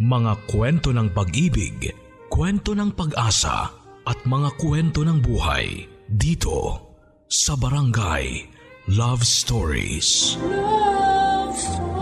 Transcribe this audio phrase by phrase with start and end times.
[0.00, 1.92] Mga kwento ng pag-ibig,
[2.32, 3.68] kwento ng pag-asa
[4.08, 6.88] at mga kwento ng buhay dito
[7.28, 8.48] sa Barangay
[8.96, 10.40] Love Stories.
[10.40, 11.92] Love Stories.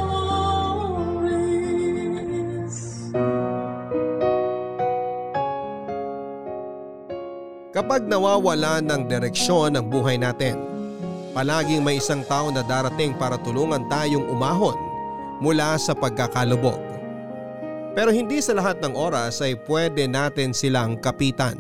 [7.75, 10.55] Kapag nawawala ng direksyon ang buhay natin,
[11.35, 14.79] palaging may isang tao na darating para tulungan tayong umahon
[15.43, 16.88] mula sa pagkakalubog.
[17.99, 21.59] Pero hindi sa lahat ng oras ay pwede natin silang kapitan.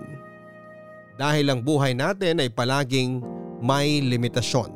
[1.19, 3.19] Dahil ang buhay natin ay palaging
[3.59, 4.71] may limitasyon.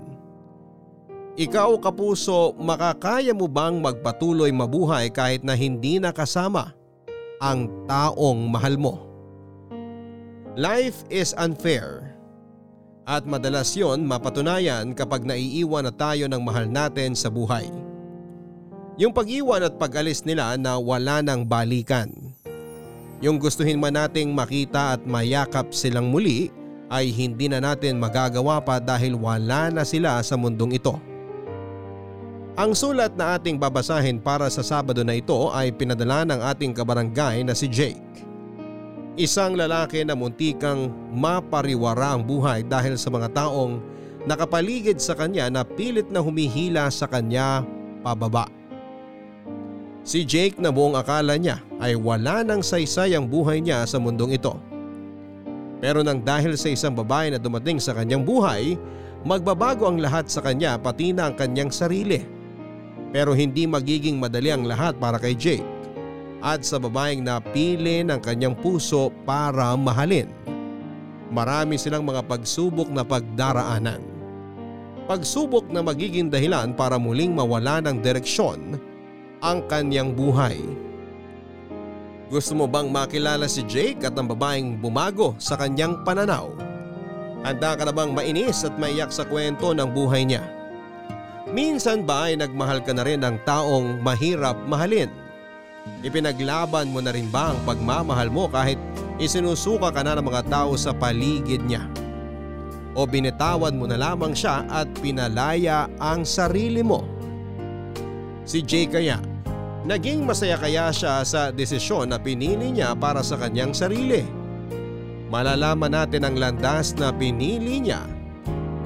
[1.39, 6.75] Ikaw kapuso, makakaya mo bang magpatuloy mabuhay kahit na hindi nakasama
[7.39, 8.95] ang taong mahal mo?
[10.59, 12.11] Life is unfair.
[13.07, 17.71] At madalas yon mapatunayan kapag naiiwan na tayo ng mahal natin sa buhay.
[19.01, 22.13] Yung pag-iwan at pag-alis nila na wala ng balikan.
[23.25, 26.53] Yung gustuhin man nating makita at mayakap silang muli
[26.93, 30.93] ay hindi na natin magagawa pa dahil wala na sila sa mundong ito.
[32.53, 37.41] Ang sulat na ating babasahin para sa Sabado na ito ay pinadala ng ating kabarangay
[37.49, 38.05] na si Jake.
[39.17, 43.81] Isang lalaki na muntikang mapariwara ang buhay dahil sa mga taong
[44.29, 47.65] nakapaligid sa kanya na pilit na humihila sa kanya
[48.05, 48.62] pababa.
[50.03, 54.35] Si Jake na buong akala niya ay wala nang saysay ang buhay niya sa mundong
[54.35, 54.59] ito.
[55.79, 58.75] Pero nang dahil sa isang babae na dumating sa kanyang buhay,
[59.23, 62.19] magbabago ang lahat sa kanya pati na ang kanyang sarili.
[63.15, 65.67] Pero hindi magiging madali ang lahat para kay Jake
[66.43, 70.27] at sa babaeng napili ng kanyang puso para mahalin.
[71.31, 74.03] Marami silang mga pagsubok na pagdaraanan.
[75.07, 78.91] Pagsubok na magiging dahilan para muling mawala ng direksyon
[79.43, 80.63] ang kanyang buhay.
[82.31, 86.49] Gusto mo bang makilala si Jake at ang babaeng bumago sa kanyang pananaw?
[87.43, 90.47] Handa ka na bang mainis at maiyak sa kwento ng buhay niya?
[91.51, 95.11] Minsan ba ay nagmahal ka na rin ng taong mahirap mahalin?
[96.07, 98.79] Ipinaglaban mo na rin ba ang pagmamahal mo kahit
[99.19, 101.83] isinusuka ka na ng mga tao sa paligid niya?
[102.95, 107.03] O binitawan mo na lamang siya at pinalaya ang sarili mo?
[108.47, 109.32] Si Jay kaya
[109.83, 114.23] Naging masaya kaya siya sa desisyon na pinili niya para sa kanyang sarili.
[115.27, 118.07] Malalaman natin ang landas na pinili niya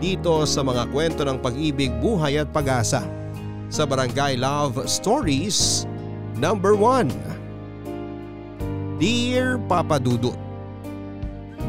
[0.00, 3.04] dito sa mga kwento ng pag-ibig, buhay at pag-asa
[3.68, 5.84] sa Barangay Love Stories
[6.38, 7.10] Number 1
[9.02, 10.38] Dear Papa Dudut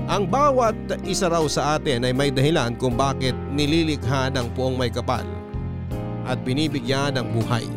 [0.08, 4.94] Ang bawat isa raw sa atin ay may dahilan kung bakit nililikha ng puong may
[4.94, 5.26] kapal
[6.28, 7.77] at binibigyan ng buhay.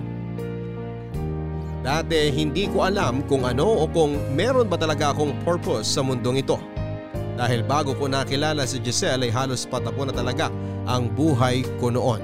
[1.80, 6.44] Dati hindi ko alam kung ano o kung meron ba talaga akong purpose sa mundong
[6.44, 6.60] ito.
[7.40, 10.52] Dahil bago ko nakilala si Giselle ay halos patapon na talaga
[10.84, 12.20] ang buhay ko noon.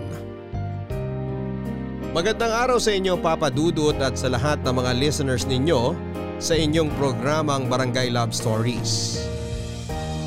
[2.13, 5.97] Magandang araw sa inyo Papa Dudut at sa lahat ng mga listeners ninyo
[6.37, 9.25] sa inyong programang Barangay Love Stories.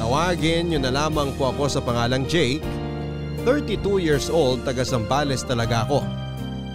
[0.02, 2.66] Tawagin nyo na lamang po ako sa pangalang Jake.
[3.46, 6.19] 32 years old, taga Zambales talaga ako.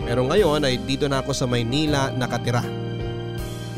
[0.05, 2.65] Pero ngayon ay dito na ako sa Maynila nakatira.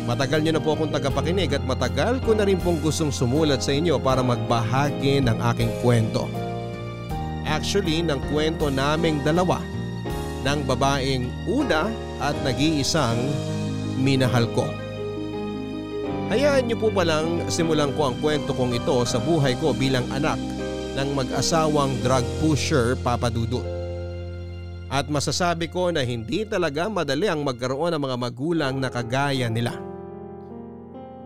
[0.06, 3.75] Matagal niyo na po akong tagapakinig at matagal ko na rin pong gustong sumulat sa
[3.75, 6.31] inyo para magbahagi ng aking kwento.
[7.47, 9.59] Actually, ng kwento naming dalawa
[10.47, 11.91] ng babaeng una
[12.22, 13.19] at nag-iisang
[13.98, 14.70] minahal ko.
[16.31, 20.38] Hayaan niyo po palang simulan ko ang kwento kong ito sa buhay ko bilang anak
[20.94, 23.75] ng mag-asawang drug pusher Papa Dudut.
[24.86, 29.74] At masasabi ko na hindi talaga madali ang magkaroon ng mga magulang na kagaya nila.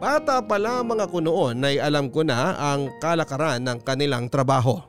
[0.00, 4.80] Bata pa lamang ako noon ay alam ko na ang kalakaran ng kanilang trabaho.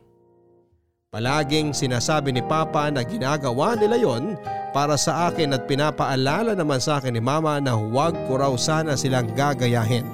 [1.12, 4.40] Palaging sinasabi ni Papa na ginagawa nila yon
[4.72, 8.96] para sa akin at pinapaalala naman sa akin ni Mama na huwag ko raw sana
[8.96, 10.08] silang gagayahin.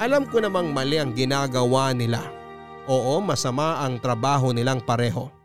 [0.00, 2.24] Alam ko namang mali ang ginagawa nila.
[2.88, 5.41] Oo masama ang trabaho nilang pareho.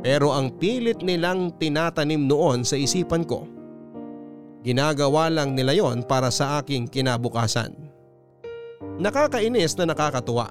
[0.00, 3.44] Pero ang pilit nilang tinatanim noon sa isipan ko,
[4.64, 7.76] ginagawa lang nila yon para sa aking kinabukasan.
[8.96, 10.48] Nakakainis na nakakatuwa.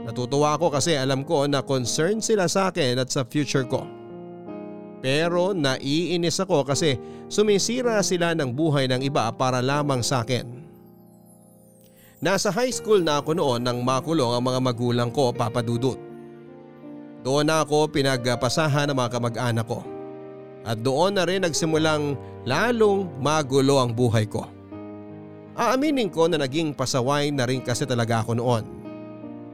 [0.00, 3.86] Natutuwa ako kasi alam ko na concerned sila sa akin at sa future ko.
[5.00, 6.98] Pero naiinis ako kasi
[7.30, 10.60] sumisira sila ng buhay ng iba para lamang sa akin.
[12.20, 16.09] Nasa high school na ako noon nang makulong ang mga magulang ko papadudot.
[17.20, 19.84] Doon na ako pinagpasahan ng mga kamag-anak ko.
[20.64, 22.16] At doon na rin nagsimulang
[22.48, 24.48] lalong magulo ang buhay ko.
[25.56, 28.64] Aaminin ko na naging pasaway na rin kasi talaga ako noon.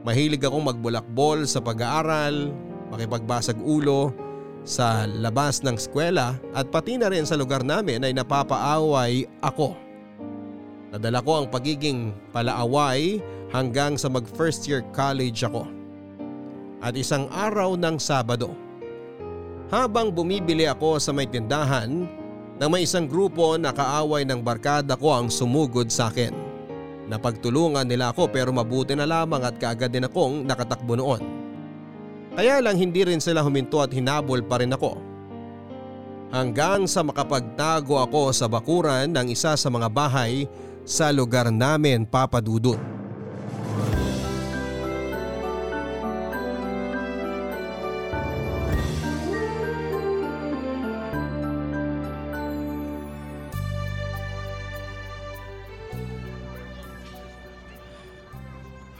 [0.07, 2.55] Mahilig akong magbulakbol sa pag-aaral,
[2.95, 4.15] makipagbasag ulo
[4.63, 9.75] sa labas ng eskwela at pati na rin sa lugar namin ay napapaaway ako.
[10.95, 13.19] Nadala ko ang pagiging palaaway
[13.51, 15.76] hanggang sa mag first year college ako.
[16.77, 18.53] At isang araw ng Sabado.
[19.73, 22.07] Habang bumibili ako sa may tindahan,
[22.57, 26.33] nang may isang grupo na kaaway ng barkada ko ang sumugod sa akin.
[27.07, 31.21] Napagtulungan nila ako pero mabuti na lamang at kaagad din akong nakatakbo noon.
[32.37, 34.99] Kaya lang hindi rin sila huminto at hinabol pa rin ako.
[36.29, 40.45] Hanggang sa makapagtago ako sa bakuran ng isa sa mga bahay
[40.83, 42.77] sa lugar namin papadudot.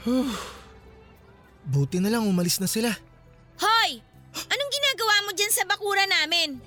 [1.72, 2.90] Buti na lang umalis na sila.
[3.58, 4.00] Hoy!
[4.48, 6.60] Anong ginagawa mo dyan sa bakura namin?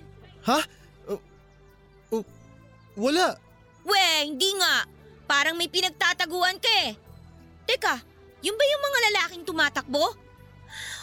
[0.46, 0.60] Ha?
[1.08, 1.22] Uh,
[2.12, 2.26] uh,
[2.98, 3.38] wala.
[3.82, 4.86] We, hindi nga.
[5.26, 6.94] Parang may pinagtataguan ka eh.
[7.66, 7.96] Teka,
[8.44, 10.04] yun ba yung mga lalaking tumatakbo?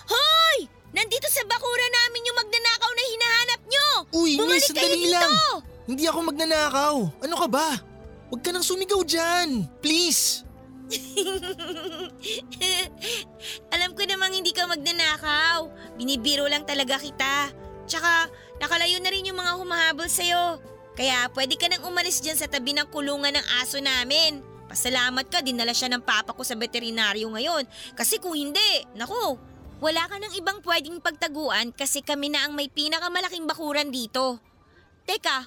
[0.08, 0.58] Hoy!
[0.88, 3.88] Nandito sa bakura namin yung magnanakaw na hinahanap nyo!
[4.14, 5.12] Uy, Bumalik miss, sandali dito!
[5.12, 5.32] lang.
[5.88, 6.94] Hindi ako magnanakaw.
[7.24, 7.68] Ano ka ba?
[8.28, 9.64] Huwag ka nang sumigaw dyan.
[9.80, 10.44] Please.
[13.74, 15.68] Alam ko namang hindi ka magnanakaw.
[16.00, 17.52] Binibiro lang talaga kita.
[17.88, 18.28] Tsaka,
[18.60, 20.60] nakalayo na rin yung mga humahabol sa'yo.
[20.98, 24.42] Kaya pwede ka nang umalis dyan sa tabi ng kulungan ng aso namin.
[24.68, 27.64] Pasalamat ka, dinala siya ng papa ko sa veterinaryo ngayon.
[27.96, 29.38] Kasi kung hindi, naku,
[29.78, 34.42] wala ka ng ibang pwedeng pagtaguan kasi kami na ang may pinakamalaking bakuran dito.
[35.06, 35.38] Teka,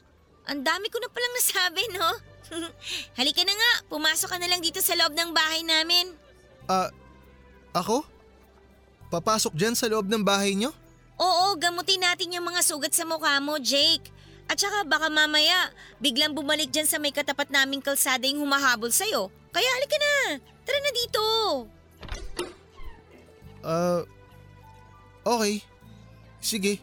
[0.49, 2.30] ang dami ko na palang nasabi, no?
[3.17, 6.11] Halika na nga, pumasok ka na lang dito sa loob ng bahay namin.
[6.67, 6.91] Ah,
[7.71, 8.03] ako?
[9.11, 10.71] Papasok dyan sa loob ng bahay nyo?
[11.19, 14.09] Oo, gamutin natin yung mga sugat sa mukha mo, Jake.
[14.49, 15.71] At saka baka mamaya,
[16.03, 19.31] biglang bumalik dyan sa may katapat naming kalsada yung humahabol sa'yo.
[19.51, 20.13] Kaya halika na,
[20.67, 21.23] tara na dito.
[23.61, 24.01] Ah,
[25.23, 25.61] okay.
[26.41, 26.81] Sige.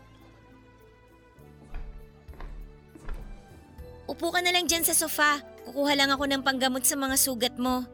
[4.09, 5.43] Upo ka na lang dyan sa sofa.
[5.69, 7.85] Kukuha lang ako ng panggamot sa mga sugat mo.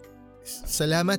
[0.47, 1.19] Salamat.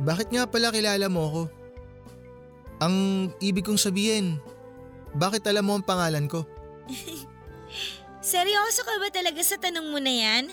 [0.00, 1.42] Bakit nga pala kilala mo ako?
[2.80, 2.96] Ang
[3.44, 4.40] ibig kong sabihin,
[5.12, 6.48] bakit alam mo ang pangalan ko?
[8.24, 10.44] Seryoso ka ba talaga sa tanong mo na yan?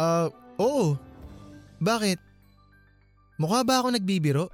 [0.00, 0.96] Ah, oo.
[1.84, 2.16] Bakit?
[3.36, 4.48] Mukha ba ako nagbibiro?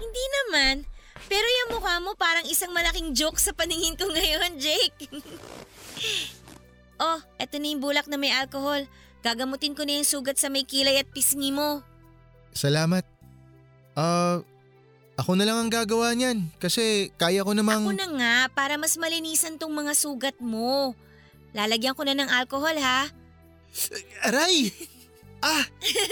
[0.00, 0.88] Hindi naman.
[1.30, 5.08] Pero yung mukha mo parang isang malaking joke sa paningin ko ngayon, Jake.
[7.04, 8.86] oh, eto na yung bulak na may alcohol.
[9.22, 11.82] Gagamutin ko na yung sugat sa may kilay at pisngi mo.
[12.52, 13.06] Salamat.
[13.94, 14.42] Ah,
[15.14, 17.86] ako na lang ang gagawa niyan kasi kaya ko namang…
[17.86, 20.96] Ako na nga, para mas malinisan tong mga sugat mo.
[21.52, 23.06] Lalagyan ko na ng alcohol ha.
[24.26, 24.72] Aray!
[25.44, 25.64] ah,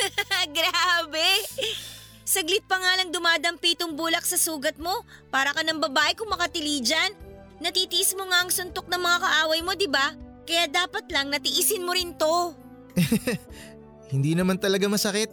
[0.57, 1.29] Grabe!
[2.31, 5.03] Saglit pa nga lang dumadampi itong bulak sa sugat mo.
[5.35, 7.11] Para ka ng babae kung makatili dyan.
[7.59, 10.15] Natitiis mo nga ang suntok ng mga kaaway mo, di ba?
[10.47, 12.55] Kaya dapat lang natiisin mo rin to.
[14.14, 15.26] hindi naman talaga masakit.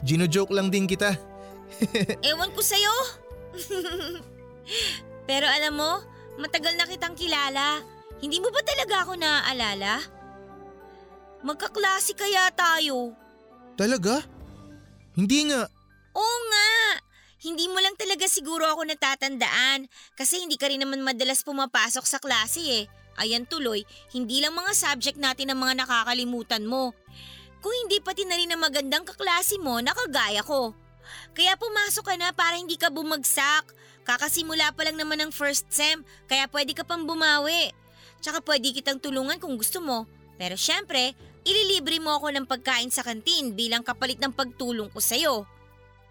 [0.00, 1.12] Gino-joke lang din kita.
[2.32, 2.94] Ewan ko sa'yo.
[5.28, 6.00] Pero alam mo,
[6.40, 7.84] matagal na kitang kilala.
[8.24, 10.00] Hindi mo ba talaga ako naaalala?
[11.44, 13.12] Magkaklase kaya tayo.
[13.76, 14.24] Talaga?
[15.12, 15.68] Hindi nga.
[16.14, 16.70] Oo nga.
[17.40, 22.20] Hindi mo lang talaga siguro ako natatandaan kasi hindi ka rin naman madalas pumapasok sa
[22.20, 22.84] klase eh.
[23.16, 26.92] Ayan tuloy, hindi lang mga subject natin ang mga nakakalimutan mo.
[27.60, 30.72] Kung hindi pati na rin ang magandang kaklase mo, nakagaya ko.
[31.36, 33.72] Kaya pumasok ka na para hindi ka bumagsak.
[34.04, 37.72] Kakasimula pa lang naman ng first sem, kaya pwede ka pang bumawi.
[38.24, 40.08] Tsaka pwede kitang tulungan kung gusto mo.
[40.40, 41.12] Pero syempre,
[41.44, 45.44] ililibre mo ako ng pagkain sa kantin bilang kapalit ng pagtulong ko sa'yo.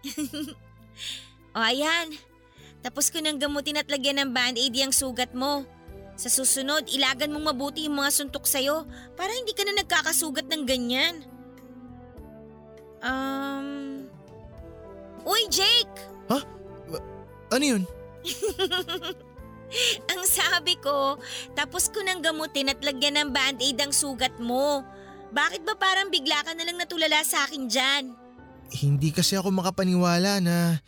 [1.56, 2.14] o ayan,
[2.80, 5.64] tapos ko nang gamutin at lagyan ng band-aid yung sugat mo.
[6.20, 8.84] Sa susunod, ilagan mong mabuti yung mga suntok sa'yo
[9.16, 11.24] para hindi ka na nagkakasugat ng ganyan.
[13.00, 14.04] Um...
[15.24, 16.10] Uy, Jake!
[17.50, 17.82] Ano yun?
[20.10, 21.18] Ang sabi ko,
[21.54, 24.82] tapos ko nang gamutin at lagyan ng band-aid ang sugat mo.
[25.30, 28.10] Bakit ba parang bigla ka na lang natulala sa akin dyan?
[28.70, 30.78] Hindi kasi ako makapaniwala na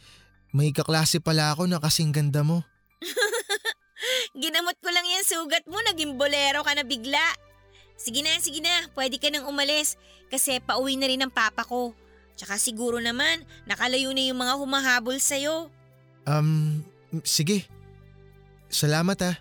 [0.54, 2.62] may kaklase pala ako na kasing ganda mo.
[4.42, 7.22] Ginamot ko lang yung sugat mo, naging bolero ka na bigla.
[7.98, 9.96] Sige na, sige na, pwede ka nang umalis
[10.30, 11.94] kasi pauwi na rin ang papa ko.
[12.36, 15.68] Tsaka siguro naman, nakalayo na yung mga humahabol sa'yo.
[16.24, 16.80] Um,
[17.22, 17.68] sige.
[18.72, 19.36] Salamat ah.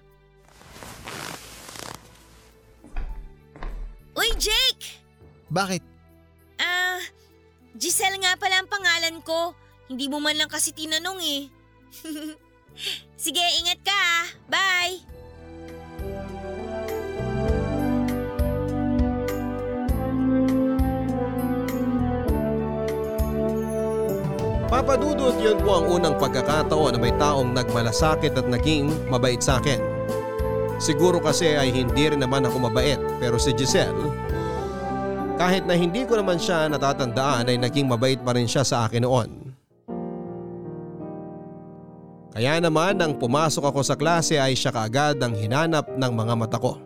[4.12, 5.02] Uy, Jake!
[5.48, 5.84] Bakit?
[6.60, 7.00] Ah,
[7.76, 9.56] Giselle nga pala ang pangalan ko.
[9.88, 11.42] Hindi mo man lang kasi tinanong eh.
[13.24, 14.26] Sige, ingat ka ah.
[14.48, 15.12] Bye!
[24.72, 29.84] Papadudot yun po ang unang pagkakataon na may taong nagmalasakit at naging mabait sa akin.
[30.80, 34.31] Siguro kasi ay hindi rin naman ako mabait pero si Giselle,
[35.42, 39.02] kahit na hindi ko naman siya natatandaan ay naging mabait pa rin siya sa akin
[39.02, 39.50] noon.
[42.30, 46.62] Kaya naman nang pumasok ako sa klase ay siya kaagad ang hinanap ng mga mata
[46.62, 46.78] ko.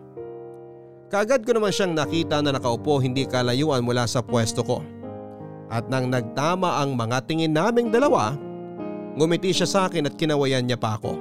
[1.12, 4.80] Kaagad ko naman siyang nakita na nakaupo hindi kalayuan mula sa pwesto ko.
[5.68, 8.32] At nang nagtama ang mga tingin naming dalawa,
[9.20, 11.12] ngumiti siya sa akin at kinawayan niya pa ako.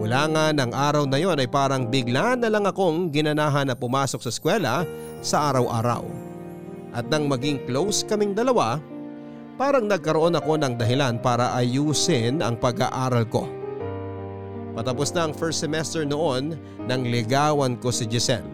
[0.00, 4.24] Mula nga ng araw na yon ay parang bigla na lang akong ginanahan na pumasok
[4.24, 4.88] sa eskwela
[5.22, 6.04] sa araw-araw.
[6.92, 8.76] At nang maging close kaming dalawa,
[9.56, 13.48] parang nagkaroon ako ng dahilan para ayusin ang pag-aaral ko.
[14.76, 18.48] Patapos na ang first semester noon nang ligawan ko si Giselle.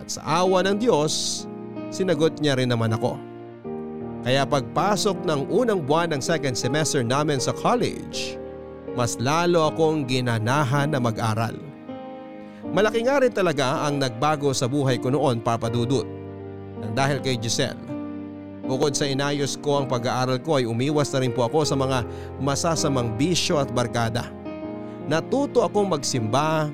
[0.00, 1.44] At sa awa ng Diyos,
[1.90, 3.16] sinagot niya rin naman ako.
[4.26, 8.36] Kaya pagpasok ng unang buwan ng second semester namin sa college,
[8.98, 11.65] mas lalo akong ginanahan na mag-aral.
[12.74, 16.06] Malaki nga rin talaga ang nagbago sa buhay ko noon papadudot.
[16.82, 17.78] Nang dahil kay Giselle.
[18.66, 22.02] Bukod sa inayos ko ang pag-aaral ko ay umiwas na rin po ako sa mga
[22.42, 24.26] masasamang bisyo at barkada.
[25.06, 26.66] Natuto akong magsimba,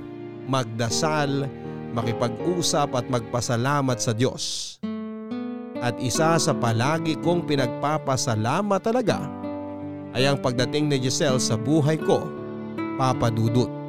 [0.49, 1.45] magdasal,
[1.93, 4.77] makipag-usap at magpasalamat sa Diyos.
[5.85, 9.21] At isa sa palagi kong pinagpapasalamat talaga
[10.17, 12.25] ay ang pagdating ni Giselle sa buhay ko,
[12.97, 13.82] Papa Dudut.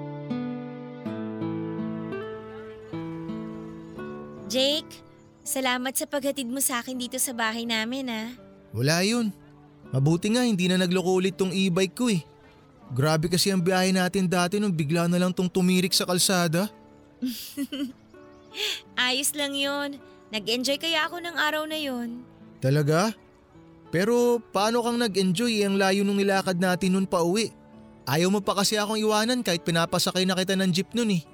[4.54, 5.02] Jake,
[5.42, 8.30] salamat sa paghatid mo sa akin dito sa bahay namin ah.
[8.70, 9.34] Wala yun.
[9.90, 12.22] Mabuti nga hindi na nagloko ulit tong e-bike ko eh.
[12.94, 16.70] Grabe kasi ang biyahe natin dati nung bigla na lang tong tumirik sa kalsada.
[19.10, 19.98] Ayos lang yon.
[20.30, 22.22] Nag-enjoy kaya ako ng araw na yon.
[22.62, 23.10] Talaga?
[23.90, 27.50] Pero paano kang nag-enjoy eh, ang layo nung nilakad natin nun pa uwi?
[28.06, 31.26] Ayaw mo pa kasi akong iwanan kahit pinapasakay na kita ng jeep nun eh.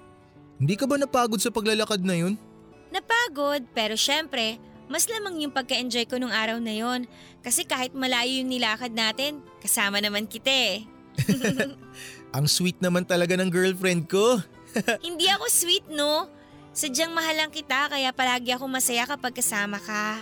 [0.55, 2.39] Hindi ka ba napagod sa paglalakad na yun?
[2.89, 4.57] Napagod pero syempre,
[4.89, 7.05] mas lamang yung pagka-enjoy ko nung araw na yon.
[7.45, 10.89] Kasi kahit malayo yung nilakad natin, kasama naman kita eh.
[12.35, 14.41] Ang sweet naman talaga ng girlfriend ko.
[15.05, 16.29] Hindi ako sweet no.
[16.73, 20.21] Sadyang mahal lang kita kaya palagi ako masaya kapag kasama ka.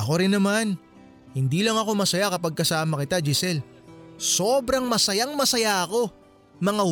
[0.00, 0.76] Ako rin naman.
[1.32, 3.64] Hindi lang ako masaya kapag kasama kita, Giselle.
[4.16, 6.12] Sobrang masayang masaya ako.
[6.58, 6.82] Mga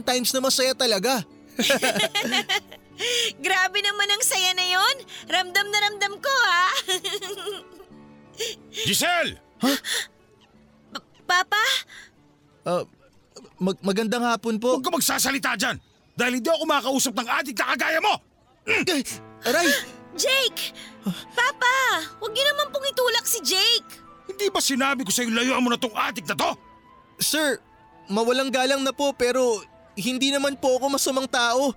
[0.06, 1.22] times na masaya talaga.
[3.44, 4.96] Grabe naman ang saya na yon.
[5.26, 6.64] Ramdam na ramdam ko ha.
[8.88, 9.38] Giselle!
[11.24, 11.64] Papa?
[12.66, 12.84] Uh,
[13.58, 14.78] mag- magandang hapon po.
[14.78, 15.76] Huwag ka magsasalita dyan!
[16.14, 18.14] Dahil hindi ako makausap ng adik na kagaya mo!
[18.66, 19.02] Ay,
[19.46, 19.68] aray!
[20.14, 20.70] Jake!
[21.34, 21.74] Papa!
[22.22, 24.02] Huwag niyo naman pong itulak si Jake.
[24.30, 26.50] Hindi ba sinabi ko sa'yo layuan mo na tong adik na to?
[27.18, 27.58] Sir,
[28.08, 29.60] mawalang galang na po pero
[29.94, 31.74] hindi naman po ako masamang tao.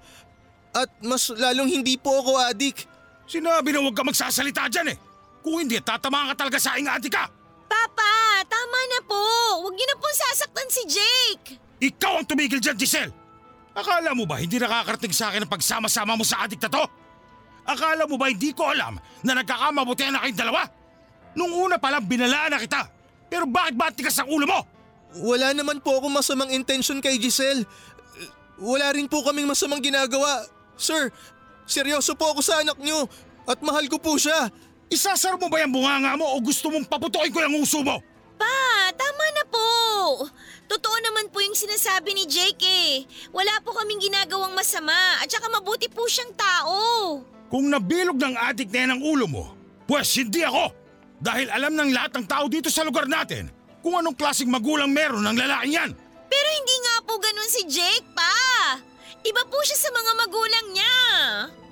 [0.76, 2.88] At mas lalong hindi po ako adik.
[3.28, 4.98] Sinabi na huwag ka magsasalita dyan eh!
[5.44, 7.28] Kung hindi, tatamaan ka talaga sa aking adik ka!
[7.68, 9.20] Papa, tama na po.
[9.64, 11.60] Huwag niyo na pong sasaktan si Jake.
[11.84, 13.12] Ikaw ang tumigil dyan, Giselle!
[13.78, 16.84] Akala mo ba hindi nakakarating sa akin ang pagsama-sama mo sa adik na to?
[17.68, 20.66] Akala mo ba hindi ko alam na nagkakamabutihan na kayong dalawa?
[21.38, 22.90] Nung una pa lang binalaan na kita.
[23.30, 24.60] Pero bakit ba ang ulo mo?
[25.22, 27.68] Wala naman po ako masamang intention kay Giselle.
[28.58, 30.48] Wala rin po kaming masamang ginagawa.
[30.78, 31.10] Sir,
[31.66, 33.10] seryoso po ako sa anak niyo
[33.50, 34.54] at mahal ko po siya.
[34.88, 38.00] Isasar mo ba yung bunganga mo o gusto mong paputuin ko yung uso mo?
[38.40, 39.68] Pa, tama na po.
[40.70, 43.04] Totoo naman po yung sinasabi ni Jake eh.
[43.36, 46.80] Wala po kaming ginagawang masama at saka mabuti po siyang tao.
[47.52, 49.46] Kung nabilog ng adik na yan ang ulo mo,
[49.88, 50.72] pues hindi ako.
[51.18, 53.50] Dahil alam ng lahat ng tao dito sa lugar natin
[53.82, 55.92] kung anong klaseng magulang meron ng lalaking yan.
[56.28, 58.32] Pero hindi nga po ganun si Jake pa.
[59.28, 60.96] Iba po siya sa mga magulang niya.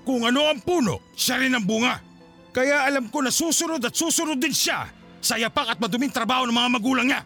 [0.04, 2.04] Kung ano ang puno, siya rin ang bunga.
[2.52, 4.92] Kaya alam ko na susunod at susunod din siya
[5.24, 7.24] sa yapak at maduming trabaho ng mga magulang niya.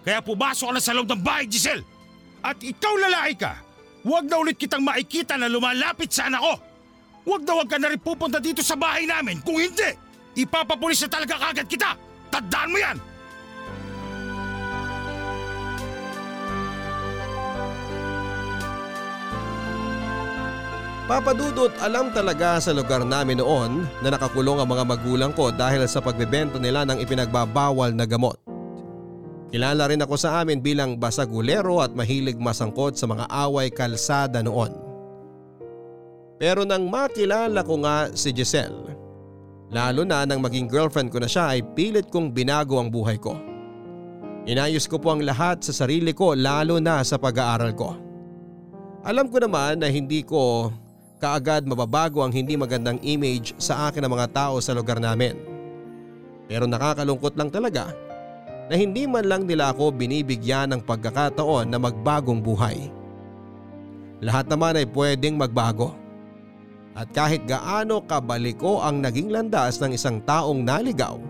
[0.00, 1.84] Kaya pumasok ka na sa loob ng bahay, Giselle.
[2.40, 3.52] At ikaw lalaki ka.
[4.00, 6.54] Huwag na ulit kitang makikita na lumalapit sa anak ko.
[7.28, 9.44] Huwag na huwag ka na rin pupunta dito sa bahay namin.
[9.44, 9.92] Kung hindi,
[10.40, 12.00] ipapapulis na talaga kagad kita.
[12.32, 13.09] Tandaan mo yan!
[21.10, 25.98] Papadudot alam talaga sa lugar namin noon na nakakulong ang mga magulang ko dahil sa
[25.98, 28.38] pagbebenta nila ng ipinagbabawal na gamot.
[29.50, 34.70] Kilala rin ako sa amin bilang basagulero at mahilig masangkot sa mga away kalsada noon.
[36.38, 38.94] Pero nang makilala ko nga si Giselle,
[39.74, 43.34] lalo na nang maging girlfriend ko na siya ay pilit kong binago ang buhay ko.
[44.46, 47.98] Inayos ko po ang lahat sa sarili ko lalo na sa pag-aaral ko.
[49.02, 50.70] Alam ko naman na hindi ko
[51.20, 55.36] kaagad mababago ang hindi magandang image sa akin ng mga tao sa lugar namin.
[56.48, 57.92] Pero nakakalungkot lang talaga
[58.66, 62.88] na hindi man lang nila ako binibigyan ng pagkakataon na magbagong buhay.
[64.24, 65.92] Lahat naman ay pwedeng magbago.
[66.96, 71.20] At kahit gaano kabaliko ang naging landas ng isang taong naligaw,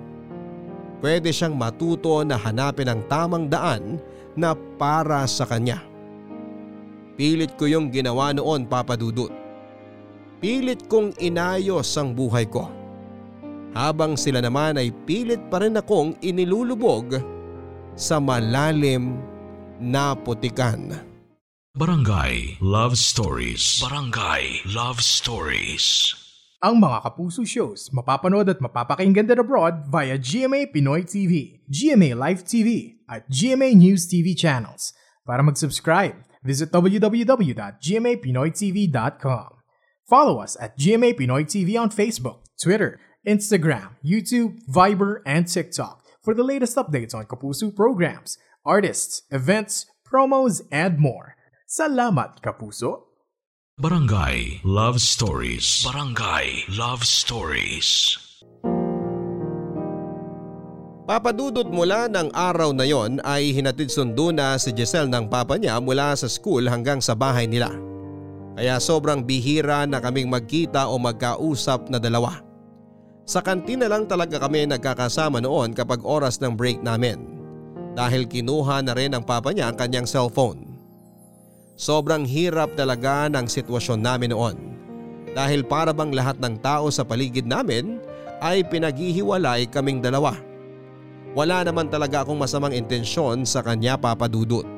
[1.04, 4.00] pwede siyang matuto na hanapin ang tamang daan
[4.36, 5.84] na para sa kanya.
[7.16, 9.39] Pilit ko yung ginawa noon papadudot.
[10.40, 12.64] Pilit kong inayos ang buhay ko.
[13.76, 17.20] Habang sila naman ay pilit pa rin akong inilulubog
[17.92, 19.20] sa malalim
[19.76, 20.96] na putikan.
[21.76, 23.84] Barangay Love Stories.
[23.84, 26.16] Barangay Love Stories.
[26.64, 32.48] Ang mga Kapuso shows mapapanood at mapapakinggan din abroad via GMA Pinoy TV, GMA Live
[32.48, 34.96] TV, at GMA News TV channels.
[35.28, 39.59] Para mag-subscribe, visit www.gmapinoytv.com.
[40.10, 46.34] Follow us at GMA Pinoy TV on Facebook, Twitter, Instagram, YouTube, Viber, and TikTok for
[46.34, 48.34] the latest updates on Kapuso programs,
[48.66, 51.38] artists, events, promos, and more.
[51.70, 53.06] Salamat, Kapuso!
[53.78, 55.86] Barangay Love Stories.
[55.86, 58.18] Barangay Love Stories.
[61.06, 65.78] Papadudot mula ng araw na yon ay hinatid sundo na si Giselle ng papa niya
[65.78, 67.70] mula sa school hanggang sa bahay nila.
[68.60, 72.44] Kaya sobrang bihira na kaming magkita o magkausap na dalawa.
[73.24, 77.24] Sa kantina lang talaga kami nagkakasama noon kapag oras ng break namin.
[77.96, 80.76] Dahil kinuha na rin ng papa niya ang kanyang cellphone.
[81.80, 84.76] Sobrang hirap talaga ng sitwasyon namin noon.
[85.32, 87.96] Dahil para bang lahat ng tao sa paligid namin
[88.44, 90.36] ay pinaghihiwalay kaming dalawa.
[91.32, 94.68] Wala naman talaga akong masamang intensyon sa kanya papadudot.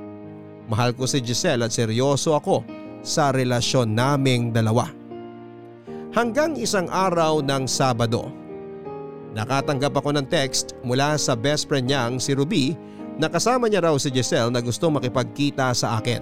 [0.71, 4.89] Mahal ko si Giselle at seryoso ako sa relasyon naming dalawa.
[6.15, 8.31] Hanggang isang araw ng Sabado.
[9.33, 12.77] Nakatanggap ako ng text mula sa best friend niyang si Ruby
[13.17, 16.21] na kasama niya raw si Giselle na gusto makipagkita sa akin.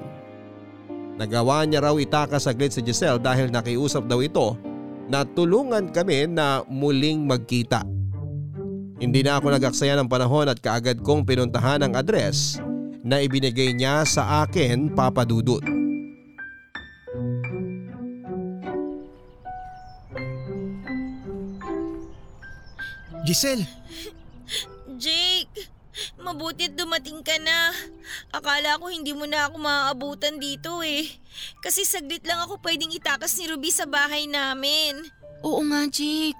[1.18, 4.54] Nagawa niya raw itakas saglit si Giselle dahil nakiusap daw ito
[5.10, 7.82] na tulungan kami na muling magkita.
[9.02, 12.62] Hindi na ako nagaksaya ng panahon at kaagad kong pinuntahan ang address
[13.02, 15.79] na ibinigay niya sa akin papadudot.
[23.26, 23.66] Giselle,
[25.00, 25.70] Jake,
[26.20, 27.72] mabuti at dumating ka na.
[28.32, 31.08] Akala ko hindi mo na ako maaabutan dito eh.
[31.64, 35.08] Kasi saglit lang ako pwedeng itakas ni Ruby sa bahay namin.
[35.40, 36.36] Oo nga, Jake.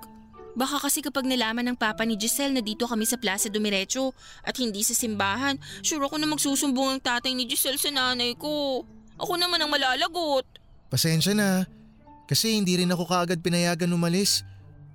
[0.59, 4.13] Baka kasi kapag nalaman ng papa ni Giselle na dito kami sa Plaza Dumiretso
[4.43, 8.83] at hindi sa simbahan, sure ako na magsusumbong ang tatay ni Giselle sa nanay ko.
[9.17, 10.45] Ako naman ang malalagot.
[10.91, 11.65] pasensya na.
[12.27, 14.43] Kasi hindi rin ako kaagad pinayagan umalis.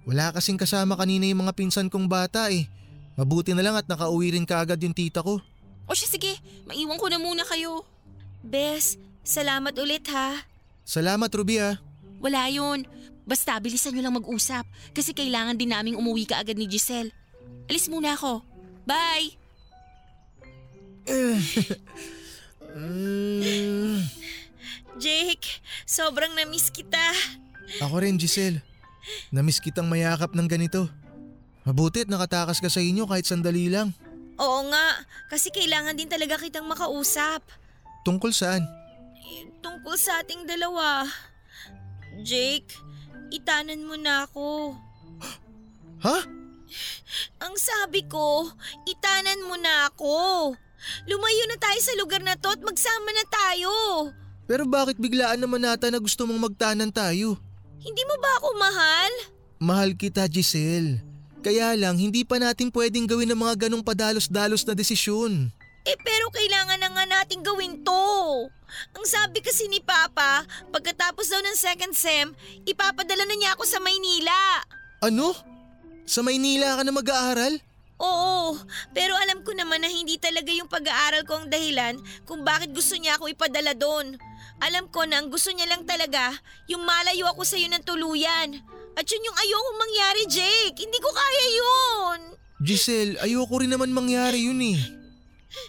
[0.05, 2.69] Wala kasing kasama kanina yung mga pinsan kong bata eh.
[3.17, 5.41] Mabuti na lang at nakauwi rin kaagad yung tita ko.
[5.85, 6.37] O siya sige,
[6.69, 7.81] maiwan ko na muna kayo.
[8.45, 10.45] Bes, salamat ulit ha.
[10.85, 11.81] Salamat Ruby ah.
[12.21, 12.85] Wala yun.
[13.25, 17.09] Basta bilisan nyo lang mag-usap kasi kailangan din naming umuwi ka agad ni Giselle.
[17.65, 18.45] Alis muna ako.
[18.85, 19.33] Bye!
[22.75, 24.03] Mm,
[24.99, 26.99] Jake, sobrang namiss kita.
[27.79, 28.59] ako rin Giselle.
[29.29, 30.89] Namiss kitang mayakap ng ganito.
[31.65, 33.93] Mabuti at nakatakas ka sa inyo kahit sandali lang.
[34.37, 34.85] Oo nga,
[35.31, 37.41] kasi kailangan din talaga kitang makausap.
[38.05, 38.61] Tungkol saan?
[39.17, 41.09] Eh, Tungkol sa ating dalawa.
[42.21, 42.69] Jake,
[43.33, 44.77] itanan mo na ako.
[46.05, 46.17] Ha?
[47.41, 48.45] Ang sabi ko,
[48.85, 50.53] itanan mo na ako.
[51.09, 53.73] Lumayo na tayo sa lugar na to at magsama na tayo.
[54.45, 57.41] Pero bakit biglaan naman nata na gusto mong magtanan tayo?
[57.85, 59.11] Hindi mo ba ako mahal?
[59.61, 61.05] Mahal kita Giselle.
[61.45, 65.53] Kaya lang hindi pa natin pwedeng gawin ng mga ganong padalos-dalos na desisyon.
[65.85, 68.49] Eh pero kailangan na nga nating gawin to.
[68.97, 70.41] Ang sabi kasi ni Papa,
[70.73, 72.33] pagkatapos daw ng second sem,
[72.65, 74.65] ipapadala na niya ako sa Maynila.
[75.05, 75.37] Ano?
[76.09, 77.61] Sa Maynila ka na mag-aaral?
[77.95, 78.59] Oo,
[78.91, 81.95] pero alam ko naman na hindi talaga yung pag-aaral ko ang dahilan
[82.27, 84.19] kung bakit gusto niya ako ipadala doon.
[84.63, 86.31] Alam ko na ang gusto niya lang talaga,
[86.71, 88.63] yung malayo ako sa iyo ng tuluyan.
[88.95, 90.79] At yun yung ayokong mangyari, Jake.
[90.79, 92.19] Hindi ko kaya yun.
[92.63, 94.79] Giselle, ayoko rin naman mangyari yun eh.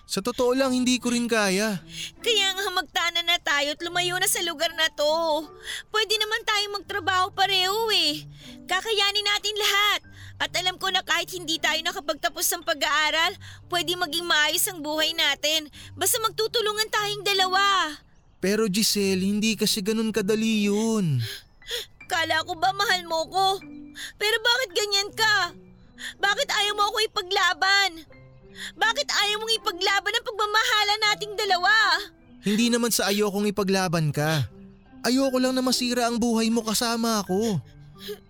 [0.06, 1.82] Sa totoo lang, hindi ko rin kaya.
[2.22, 5.46] Kaya nga magtana na tayo at lumayo na sa lugar na to.
[5.90, 8.22] Pwede naman tayong magtrabaho pareho eh.
[8.66, 10.00] Kakayanin natin lahat.
[10.36, 13.34] At alam ko na kahit hindi tayo nakapagtapos ng pag-aaral,
[13.72, 15.70] pwede maging maayos ang buhay natin.
[15.96, 17.62] Basta magtutulungan tayong dalawa.
[18.38, 21.20] Pero Giselle, hindi kasi ganun kadali yun.
[22.06, 23.46] Kala ko ba mahal mo ko?
[24.20, 25.36] Pero bakit ganyan ka?
[26.20, 27.90] Bakit ayaw mo ako ipaglaban?
[28.76, 31.74] Bakit ayaw mong ipaglaban ang pagmamahala nating dalawa?
[32.46, 34.46] Hindi naman sa ayokong ipaglaban ka.
[35.04, 37.60] Ayoko lang na masira ang buhay mo kasama ako.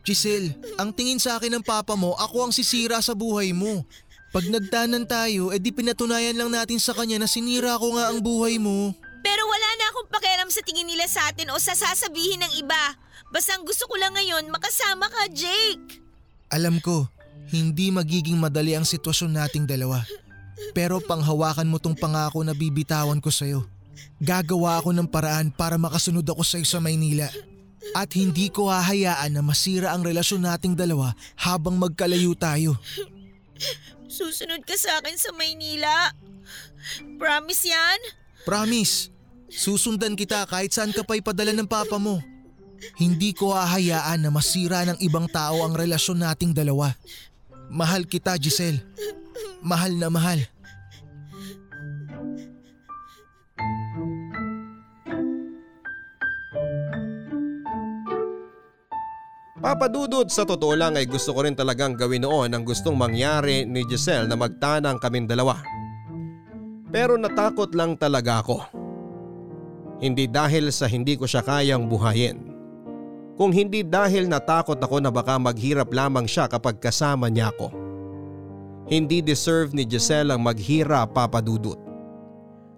[0.07, 3.83] Giselle, ang tingin sa akin ng papa mo, ako ang sisira sa buhay mo.
[4.31, 8.61] Pag nagtanan tayo, edi pinatunayan lang natin sa kanya na sinira ko nga ang buhay
[8.61, 8.95] mo.
[9.26, 12.94] Pero wala na akong pakialam sa tingin nila sa atin o sa sasabihin ng iba.
[13.34, 15.98] Basta ang gusto ko lang ngayon, makasama ka, Jake.
[16.54, 17.10] Alam ko,
[17.50, 20.06] hindi magiging madali ang sitwasyon nating dalawa.
[20.78, 23.66] Pero panghawakan mo tong pangako na bibitawan ko sa'yo.
[24.22, 27.26] Gagawa ako ng paraan para makasunod ako sa'yo sa Maynila.
[27.98, 32.78] At hindi ko hahayaan na masira ang relasyon nating dalawa habang magkalayo tayo.
[34.06, 36.14] Susunod ka sa akin sa Maynila.
[37.18, 38.00] Promise yan?
[38.46, 39.10] Promise,
[39.50, 42.18] susundan kita kahit saan ka pa ipadala ng papa mo.
[42.96, 46.92] Hindi ko hahayaan na masira ng ibang tao ang relasyon nating dalawa.
[47.72, 48.85] Mahal kita, Giselle.
[49.64, 50.44] Mahal na mahal.
[59.66, 63.82] Papadudod sa totoo lang ay gusto ko rin talagang gawin noon ang gustong mangyari ni
[63.82, 65.59] Giselle na magtanang kaming dalawa.
[66.94, 68.86] Pero natakot lang talaga ako.
[69.96, 72.52] Hindi dahil sa hindi ko siya kayang buhayin.
[73.37, 77.68] Kung hindi dahil natakot ako na baka maghirap lamang siya kapag kasama niya ako.
[78.87, 81.76] Hindi deserve ni Giselle ang maghirap papadudot.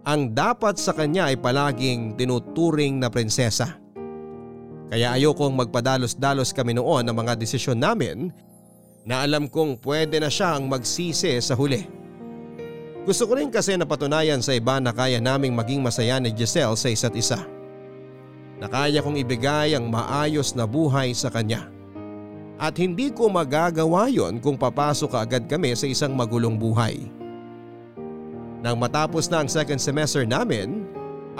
[0.09, 3.77] Ang dapat sa kanya ay palaging tinuturing na prinsesa.
[4.89, 8.33] Kaya ayokong magpadalos-dalos kami noon ng mga desisyon namin
[9.05, 11.98] na alam kong pwede na siya ang magsisi sa huli.
[13.09, 16.93] Gusto ko rin kasi napatunayan sa iba na kaya naming maging masaya ni Giselle sa
[16.93, 17.41] isa't isa.
[18.61, 21.73] Na kaya kong ibigay ang maayos na buhay sa kanya.
[22.61, 27.09] At hindi ko magagawa yon kung papasok agad kami sa isang magulong buhay.
[28.61, 30.85] Nang matapos na ang second semester namin,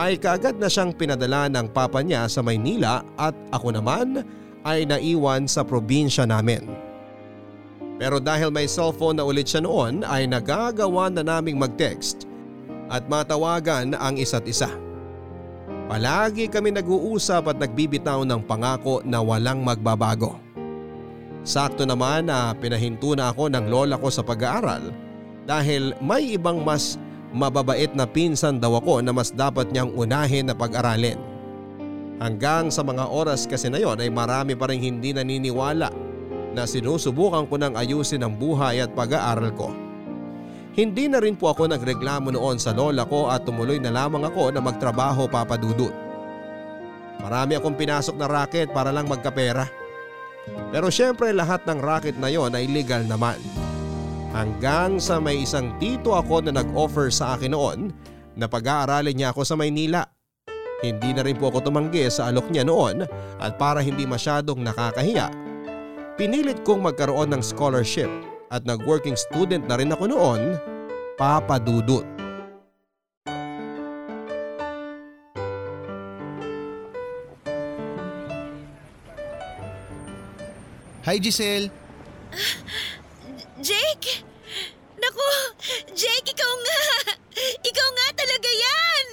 [0.01, 4.25] ay kaagad na siyang pinadala ng papa niya sa Maynila at ako naman
[4.65, 6.88] ay naiwan sa probinsya namin.
[7.99, 12.31] Pero dahil may cellphone na ulit siya noon ay nagagawa na naming mag-text
[12.89, 14.71] at matawagan ang isa't isa.
[15.91, 20.39] Palagi kami nag-uusap at nagbibitaw ng pangako na walang magbabago.
[21.43, 24.95] Sakto naman na pinahinto na ako ng lola ko sa pag-aaral
[25.49, 27.01] dahil may ibang mas
[27.33, 31.19] mababait na pinsan daw ako na mas dapat niyang unahin na pag-aralin.
[32.21, 35.89] Hanggang sa mga oras kasi na yon ay marami pa rin hindi naniniwala
[36.53, 39.69] na sinusubukan ko ng ayusin ang buhay at pag-aaral ko.
[40.79, 44.55] Hindi na rin po ako nagreklamo noon sa lola ko at tumuloy na lamang ako
[44.55, 45.91] na magtrabaho papadudot.
[47.19, 49.67] Marami akong pinasok na racket para lang magkapera.
[50.71, 53.37] Pero syempre lahat ng racket na yon ay legal naman.
[54.31, 57.91] Hanggang sa may isang tito ako na nag-offer sa akin noon
[58.39, 60.07] na pag-aaralin niya ako sa Maynila.
[60.79, 63.03] Hindi na rin po ako tumanggi sa alok niya noon
[63.43, 65.27] at para hindi masyadong nakakahiya,
[66.19, 68.11] pinilit kong magkaroon ng scholarship
[68.51, 70.59] at nag-working student na rin ako noon,
[71.15, 72.03] papadudot.
[81.07, 81.71] Hi Giselle!
[83.63, 84.27] Jake!
[84.99, 85.31] Naku!
[85.95, 86.83] Jake, ikaw nga!
[87.71, 89.07] Ikaw nga talaga yan!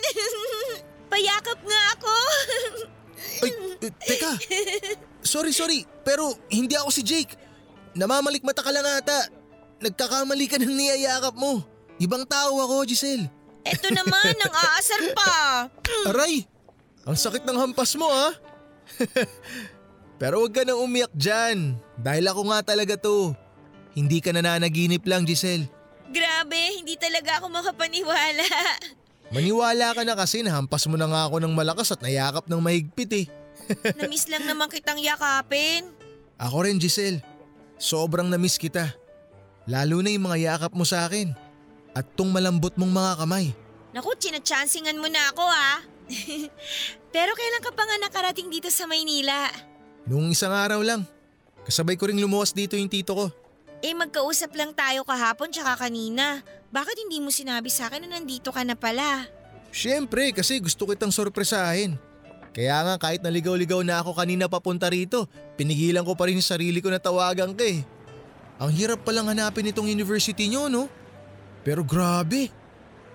[1.14, 2.16] Payakap nga ako!
[3.46, 4.32] Ay, eh, teka!
[5.26, 7.34] Sorry, sorry, pero hindi ako si Jake.
[7.98, 9.34] Namamalikmata ka lang ata.
[9.82, 11.66] Nagkakamali ka ng niyayakap mo.
[11.98, 13.28] Ibang tao ako, Giselle.
[13.66, 15.34] Eto naman, ang aasar pa!
[16.14, 16.46] Aray!
[17.10, 18.34] Ang sakit ng hampas mo ha?
[20.22, 21.78] Pero huwag ka nang umiyak dyan.
[21.98, 23.34] Dahil ako nga talaga to.
[23.98, 25.66] Hindi ka nananaginip lang, Giselle.
[26.12, 28.46] Grabe, hindi talaga ako makapaniwala.
[29.36, 33.12] Maniwala ka na kasi nahampas mo na nga ako ng malakas at nayakap ng mahigpit
[33.14, 33.26] eh.
[34.00, 35.90] Namiss lang naman kitang yakapin.
[36.38, 37.24] Ako rin Giselle.
[37.76, 38.96] Sobrang namiss kita.
[39.68, 41.36] Lalo na yung mga yakap mo sa akin.
[41.96, 43.46] At tong malambot mong mga kamay.
[43.96, 45.80] Naku, chinachansingan mo na ako ha.
[47.16, 49.48] Pero kailan ka pa nga nakarating dito sa Maynila?
[50.06, 51.08] Nung isang araw lang.
[51.66, 53.26] Kasabay ko ring lumuwas dito yung tito ko.
[53.82, 56.46] Eh magkausap lang tayo kahapon tsaka kanina.
[56.70, 59.26] Bakit hindi mo sinabi sa akin na nandito ka na pala?
[59.74, 61.98] Siyempre kasi gusto kitang sorpresahin.
[62.56, 65.28] Kaya nga kahit naligaw-ligaw na ako kanina papunta rito,
[65.60, 67.84] pinigilan ko pa rin yung sarili ko na tawagan ka eh.
[68.64, 70.88] Ang hirap palang hanapin itong university nyo no?
[71.68, 72.48] Pero grabe,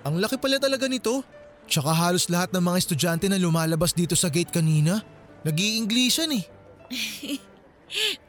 [0.04, 1.24] ang laki pala talaga nito.
[1.64, 5.00] Tsaka halos lahat ng mga estudyante na lumalabas dito sa gate kanina,
[5.40, 6.44] nag iinglishan eh.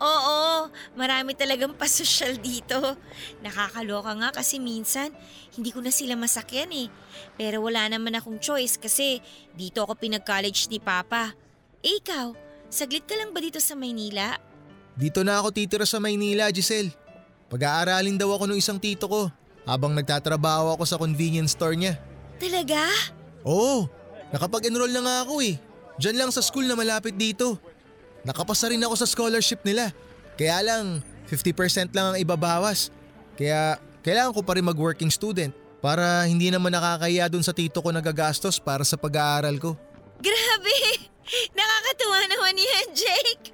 [0.01, 2.77] Oo, marami talagang pasosyal dito.
[3.45, 5.13] Nakakaloka nga kasi minsan
[5.53, 6.87] hindi ko na sila masakyan eh.
[7.37, 9.21] Pero wala naman akong choice kasi
[9.53, 11.37] dito ako pinag-college ni Papa.
[11.85, 12.33] Eh ikaw,
[12.73, 14.37] saglit ka lang ba dito sa Maynila?
[14.97, 16.93] Dito na ako titira sa Maynila, Giselle.
[17.51, 19.29] Pag-aaralin daw ako ng isang tito ko
[19.65, 21.99] habang nagtatrabaho ako sa convenience store niya.
[22.41, 22.89] Talaga?
[23.45, 23.85] Oo,
[24.33, 25.55] nakapag-enroll na nga ako eh.
[26.01, 27.61] Diyan lang sa school na malapit dito.
[28.21, 29.89] Nakapasa rin ako sa scholarship nila.
[30.37, 32.93] Kaya lang, 50% lang ang ibabawas.
[33.37, 37.89] Kaya kailangan ko pa rin mag-working student para hindi naman nakakaya dun sa tito ko
[37.89, 39.73] nagagastos para sa pag-aaral ko.
[40.21, 41.09] Grabe!
[41.57, 43.45] Nakakatuwa naman yan, Jake!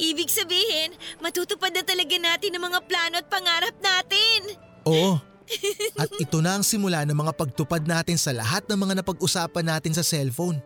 [0.00, 4.58] Ibig sabihin, matutupad na talaga natin ang mga plano at pangarap natin!
[4.86, 5.20] Oo.
[6.02, 9.94] At ito na ang simula ng mga pagtupad natin sa lahat ng mga napag-usapan natin
[9.94, 10.58] sa cellphone.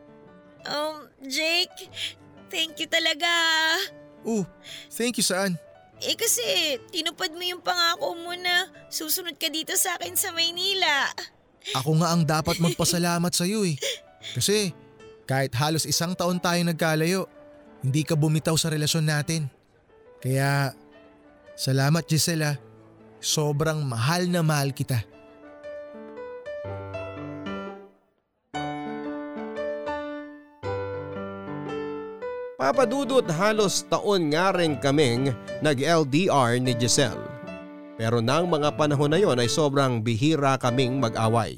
[0.64, 1.92] Um, Jake,
[2.50, 3.30] thank you talaga.
[4.26, 4.44] Oh,
[4.92, 5.56] thank you saan?
[6.00, 6.42] Eh kasi,
[6.92, 11.08] tinupad mo yung pangako mo na susunod ka dito sa akin sa Maynila.
[11.76, 13.76] Ako nga ang dapat magpasalamat sa iyo eh.
[14.32, 14.72] Kasi
[15.28, 17.28] kahit halos isang taon tayo nagkalayo,
[17.84, 19.48] hindi ka bumitaw sa relasyon natin.
[20.20, 20.72] Kaya
[21.56, 22.56] salamat Gisela,
[23.20, 25.04] sobrang mahal na mahal kita.
[32.60, 35.32] Papadudot halos taon nga rin kaming
[35.64, 37.24] nag-LDR ni Giselle.
[37.96, 41.56] Pero nang mga panahon na yon ay sobrang bihira kaming mag-away.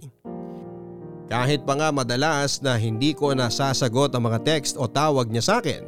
[1.27, 5.55] Kahit pa nga madalas na hindi ko nasasagot ang mga text o tawag niya sa
[5.59, 5.83] akin.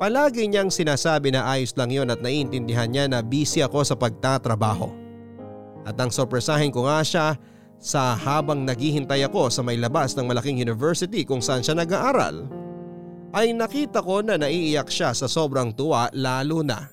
[0.00, 4.96] Palagi niyang sinasabi na ayos lang yon at naiintindihan niya na busy ako sa pagtatrabaho.
[5.84, 7.36] At ang sorpresahin ko nga siya
[7.76, 12.65] sa habang naghihintay ako sa may labas ng malaking university kung saan siya nag-aaral
[13.36, 16.88] ay nakita ko na naiiyak siya sa sobrang tuwa lalo na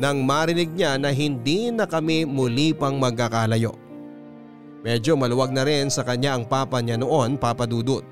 [0.00, 3.72] nang marinig niya na hindi na kami muli pang magkakalayo.
[4.84, 8.04] Medyo maluwag na rin sa kanya ang papa niya noon, Papa Dudut.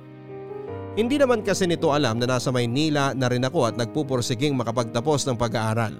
[0.96, 5.36] Hindi naman kasi nito alam na nasa Maynila na rin ako at nagpupursiging makapagtapos ng
[5.36, 5.94] pag-aaral.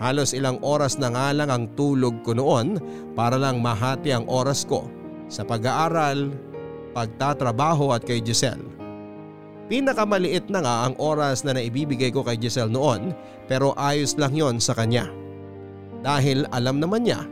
[0.00, 2.80] Halos ilang oras na nga lang ang tulog ko noon
[3.16, 4.88] para lang mahati ang oras ko
[5.28, 6.32] sa pag-aaral,
[6.92, 8.75] pagtatrabaho at kay Giselle.
[9.66, 13.10] Pinakamaliit na nga ang oras na naibibigay ko kay Giselle noon
[13.50, 15.10] pero ayos lang yon sa kanya.
[16.06, 17.26] Dahil alam naman niya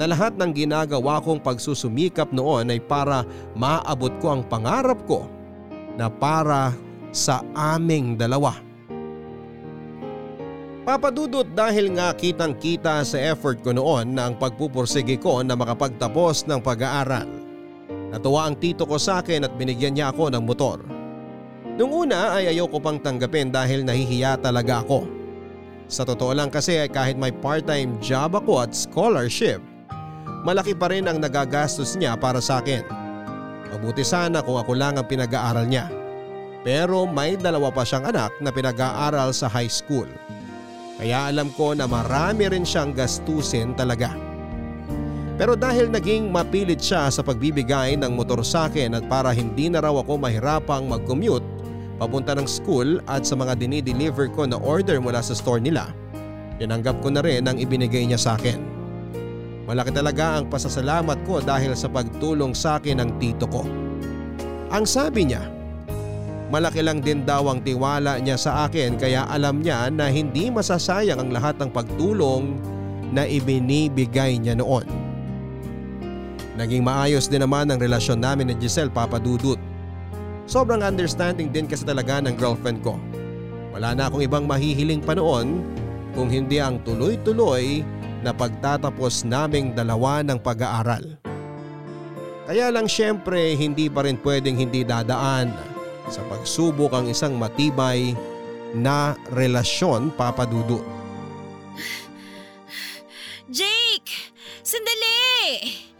[0.00, 5.28] na lahat ng ginagawa kong pagsusumikap noon ay para maabot ko ang pangarap ko
[6.00, 6.72] na para
[7.12, 8.56] sa aming dalawa.
[10.88, 16.48] Papadudot dahil nga kitang kita sa effort ko noon na ang pagpupursige ko na makapagtapos
[16.48, 17.26] ng pag-aaral.
[18.14, 20.95] Natuwa ang tito ko sa akin at binigyan niya ako ng motor.
[21.76, 25.04] Nung una ay ayoko pang tanggapin dahil nahihiya talaga ako.
[25.92, 29.60] Sa totoo lang kasi kahit may part-time job ako at scholarship,
[30.48, 32.80] malaki pa rin ang nagagastos niya para sa akin.
[33.76, 35.92] Mabuti sana kung ako lang ang pinag-aaral niya.
[36.64, 40.08] Pero may dalawa pa siyang anak na pinag-aaral sa high school.
[40.96, 44.16] Kaya alam ko na marami rin siyang gastusin talaga.
[45.36, 49.84] Pero dahil naging mapilit siya sa pagbibigay ng motor sa akin at para hindi na
[49.84, 51.55] raw ako mahirapang mag-commute
[51.96, 55.92] papunta ng school at sa mga dinideliver ko na order mula sa store nila,
[56.60, 58.60] tinanggap ko na rin ang ibinigay niya sa akin.
[59.66, 63.66] Malaki talaga ang pasasalamat ko dahil sa pagtulong sa akin ng tito ko.
[64.70, 65.42] Ang sabi niya,
[66.54, 71.18] malaki lang din daw ang tiwala niya sa akin kaya alam niya na hindi masasayang
[71.18, 72.54] ang lahat ng pagtulong
[73.10, 74.86] na ibinibigay niya noon.
[76.56, 79.60] Naging maayos din naman ang relasyon namin ni Giselle Papadudut.
[80.46, 82.94] Sobrang understanding din kasi talaga ng girlfriend ko.
[83.74, 85.60] Wala na akong ibang mahihiling pa noon
[86.14, 87.82] kung hindi ang tuloy-tuloy
[88.22, 91.18] na pagtatapos naming dalawa ng pag-aaral.
[92.46, 95.50] Kaya lang syempre hindi pa rin pwedeng hindi dadaan
[96.06, 98.14] sa pagsubok ang isang matibay
[98.70, 100.82] na relasyon papadudot.
[103.50, 104.30] Jake!
[104.62, 105.94] Sandali!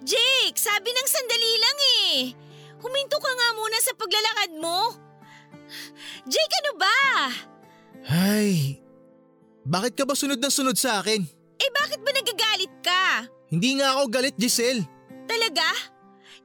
[0.00, 2.14] Jake, sabi ng sandali lang eh.
[2.80, 4.96] Huminto ka nga muna sa paglalakad mo.
[6.24, 6.98] Jake, ano ba?
[8.08, 8.80] Ay,
[9.62, 11.20] bakit ka ba sunod na sunod sa akin?
[11.60, 13.28] Eh bakit ba nagagalit ka?
[13.52, 14.80] Hindi nga ako galit Giselle.
[15.28, 15.68] Talaga?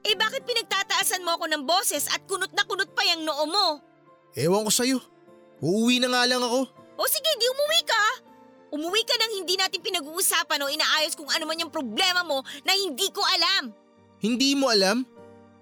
[0.04, 3.66] Eh bakit pinagtataasan mo ako ng boses at kunot na kunot pa yung noo mo?
[4.36, 4.98] Ewan ko sa'yo.
[5.64, 6.68] Uuwi na nga lang ako.
[7.00, 8.04] O sige, di umuwi ka.
[8.76, 12.76] Umuwi ka nang hindi natin pinag-uusapan o inaayos kung ano man yung problema mo na
[12.76, 13.72] hindi ko alam.
[14.20, 15.00] Hindi mo alam?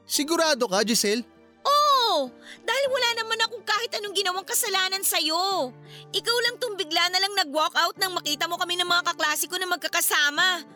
[0.02, 1.22] Sigurado ka, Giselle?
[1.62, 2.26] Oo,
[2.66, 5.70] dahil wala naman akong kahit anong ginawang kasalanan sa'yo.
[6.10, 9.46] Ikaw lang tong bigla na lang nag-walk out nang makita mo kami ng mga kaklase
[9.46, 10.66] ko na magkakasama.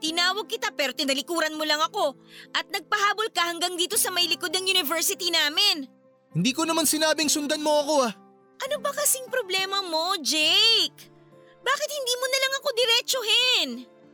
[0.00, 2.16] Tinawag kita pero tinalikuran mo lang ako
[2.56, 5.86] at nagpahabol ka hanggang dito sa may likod ng university namin.
[6.32, 8.12] Hindi ko naman sinabing sundan mo ako ah.
[8.64, 11.11] Ano ba kasing problema mo, Jake?
[11.62, 13.68] Bakit hindi mo na lang ako diretsuhin?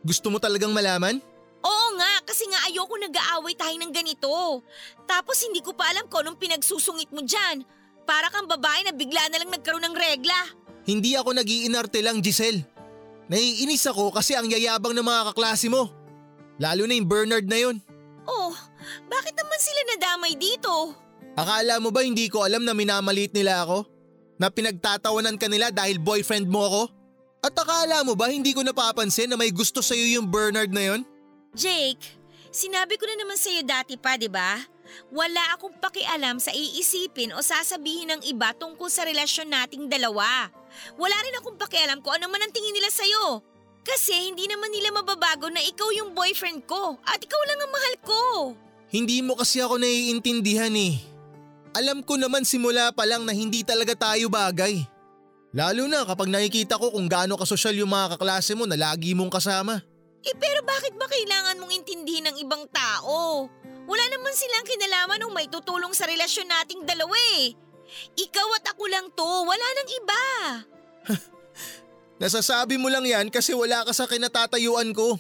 [0.04, 1.18] Gusto mo talagang malaman?
[1.58, 4.62] Oo nga, kasi nga ayoko nag-aaway tayo ng ganito.
[5.08, 7.66] Tapos hindi ko pa alam kung anong pinagsusungit mo dyan.
[8.06, 10.38] Para kang babae na bigla na lang nagkaroon ng regla.
[10.88, 12.64] Hindi ako nagiinarte lang, Giselle.
[13.28, 15.92] Naiinis ako kasi ang yayabang ng mga kaklase mo.
[16.56, 17.76] Lalo na yung Bernard na yon.
[18.24, 18.56] Oh,
[19.08, 20.96] bakit naman sila nadamay dito?
[21.37, 23.84] Akala mo ba hindi ko alam na minamaliit nila ako?
[24.40, 26.82] Na pinagtatawanan ka nila dahil boyfriend mo ako?
[27.38, 31.01] At akala mo ba hindi ko napapansin na may gusto sa'yo yung Bernard na yon?
[31.55, 32.18] Jake,
[32.51, 34.59] sinabi ko na naman sa'yo dati pa, di ba?
[35.12, 40.51] Wala akong pakialam sa iisipin o sasabihin ng iba tungkol sa relasyon nating dalawa.
[40.98, 43.44] Wala rin akong pakialam kung ano man ang tingin nila sa'yo.
[43.87, 47.94] Kasi hindi naman nila mababago na ikaw yung boyfriend ko at ikaw lang ang mahal
[48.05, 48.20] ko.
[48.88, 51.01] Hindi mo kasi ako naiintindihan eh.
[51.77, 54.97] Alam ko naman simula pa lang na hindi talaga tayo bagay.
[55.56, 59.32] Lalo na kapag nakikita ko kung gaano kasosyal yung mga kaklase mo na lagi mong
[59.32, 59.80] kasama.
[60.20, 63.48] Eh pero bakit ba kailangan mong intindihin ng ibang tao?
[63.88, 67.56] Wala naman silang kinalaman o may tutulong sa relasyon nating dalawa eh.
[68.20, 70.24] Ikaw at ako lang to, wala nang iba.
[72.20, 75.16] Nasasabi mo lang yan kasi wala ka sa kinatatayuan ko.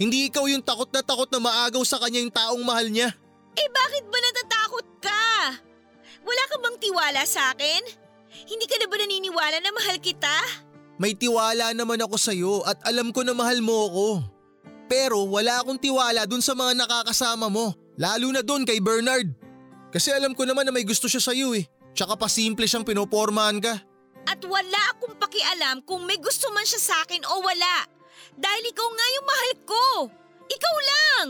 [0.00, 3.12] Hindi ikaw yung takot na takot na maagaw sa kanya yung taong mahal niya.
[3.58, 5.26] Eh bakit ba natatakot ka?
[6.24, 8.07] Wala ka bang tiwala sa akin?
[8.46, 10.34] Hindi ka na ba naniniwala na mahal kita?
[10.98, 14.08] May tiwala naman ako sa'yo at alam ko na mahal mo ako.
[14.90, 17.74] Pero wala akong tiwala dun sa mga nakakasama mo.
[17.98, 19.30] Lalo na dun kay Bernard.
[19.94, 21.64] Kasi alam ko naman na may gusto siya sa'yo eh.
[21.94, 23.74] Tsaka pa simple siyang pinopormahan ka.
[24.28, 27.86] At wala akong pakialam kung may gusto man siya sa akin o wala.
[28.36, 29.84] Dahil ikaw nga yung mahal ko.
[30.48, 31.26] Ikaw lang.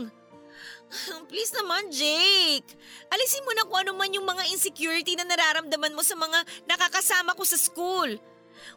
[1.29, 2.65] Please naman, Jake.
[3.13, 7.37] Alisin mo na kung ano man yung mga insecurity na nararamdaman mo sa mga nakakasama
[7.37, 8.17] ko sa school.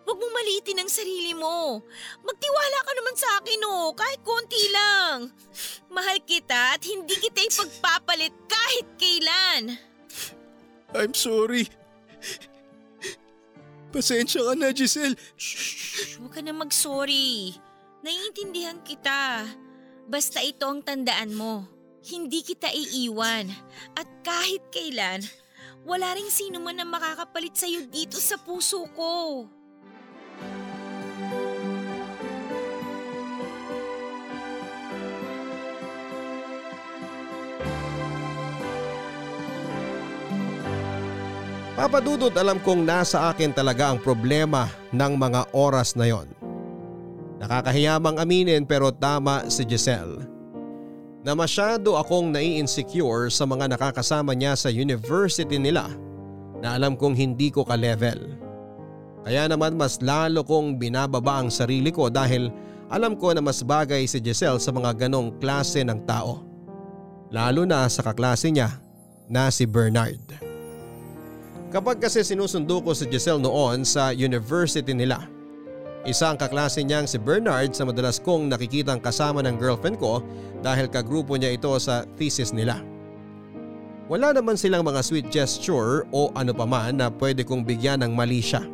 [0.07, 1.83] Huwag mong maliitin ang sarili mo.
[2.22, 5.35] Magtiwala ka naman sa akin oh, kahit konti lang.
[5.90, 9.62] Mahal kita at hindi kita ipagpapalit kahit kailan.
[10.92, 11.66] I'm sorry.
[13.92, 15.18] Pasensya ka na, Giselle.
[15.37, 17.57] Shh, huwag ka na mag-sorry.
[18.01, 19.44] Naiintindihan kita.
[20.09, 21.82] Basta ito ang tandaan mo.
[22.02, 23.46] Hindi kita iiwan.
[23.94, 25.22] At kahit kailan,
[25.86, 29.46] wala ring sino man ang makakapalit sa'yo dito sa puso ko.
[41.78, 46.30] Papadudod alam kong nasa akin talaga ang problema ng mga oras na yon.
[47.42, 50.32] Nakakahiyamang aminin pero tama si Giselle.
[51.22, 55.87] Na masyado akong nai-insecure sa mga nakakasama niya sa university nila
[56.58, 58.38] na alam kong hindi ko ka-level.
[59.22, 62.50] Kaya naman mas lalo kong binababa ang sarili ko dahil
[62.90, 66.42] alam ko na mas bagay si Giselle sa mga ganong klase ng tao.
[67.30, 68.82] Lalo na sa kaklase niya
[69.30, 70.20] na si Bernard.
[71.72, 75.24] Kapag kasi sinusundo ko si Giselle noon sa university nila,
[76.03, 80.18] isa ang kaklase niyang si Bernard sa madalas kong nakikitang kasama ng girlfriend ko
[80.59, 82.82] dahil kagrupo niya ito sa thesis nila.
[84.11, 88.42] Wala naman silang mga sweet gesture o ano paman na pwede kong bigyan ng mali
[88.42, 88.66] siya.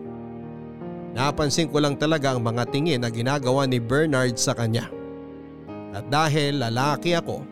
[1.12, 4.88] Napansin ko lang talaga ang mga tingin na ginagawa ni Bernard sa kanya.
[5.92, 7.44] At dahil lalaki ako,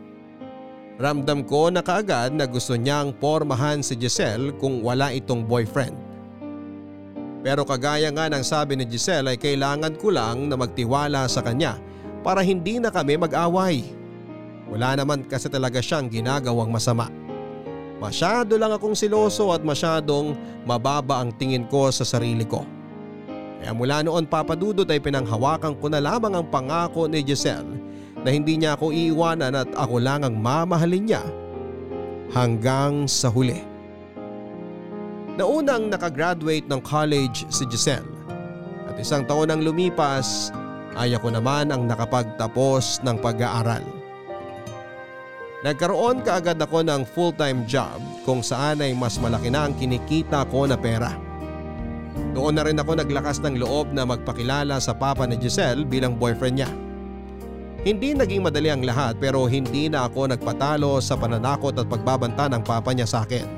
[0.96, 6.05] ramdam ko na kaagad na gusto niyang pormahan si Giselle kung wala itong boyfriend.
[7.44, 11.76] Pero kagaya nga ng sabi ni Giselle ay kailangan ko lang na magtiwala sa kanya
[12.24, 13.86] para hindi na kami mag-away.
[14.66, 17.06] Wala naman kasi talaga siyang ginagawang masama.
[17.96, 20.36] Masyado lang akong siloso at masyadong
[20.68, 22.66] mababa ang tingin ko sa sarili ko.
[23.62, 27.78] Kaya mula noon papadudot ay pinanghawakan ko na lamang ang pangako ni Giselle
[28.20, 31.22] na hindi niya ako iiwanan at ako lang ang mamahalin niya
[32.34, 33.75] hanggang sa huli.
[35.36, 38.08] Naunang nakagraduate ng college si Giselle
[38.88, 40.48] at isang taon ang lumipas
[40.96, 43.84] ay ako naman ang nakapagtapos ng pag-aaral.
[45.60, 50.64] Nagkaroon kaagad ako ng full-time job kung saan ay mas malaki na ang kinikita ko
[50.64, 51.12] na pera.
[52.32, 56.64] Doon na rin ako naglakas ng loob na magpakilala sa papa ni Giselle bilang boyfriend
[56.64, 56.70] niya.
[57.84, 62.64] Hindi naging madali ang lahat pero hindi na ako nagpatalo sa pananakot at pagbabanta ng
[62.64, 63.55] papa niya sa akin.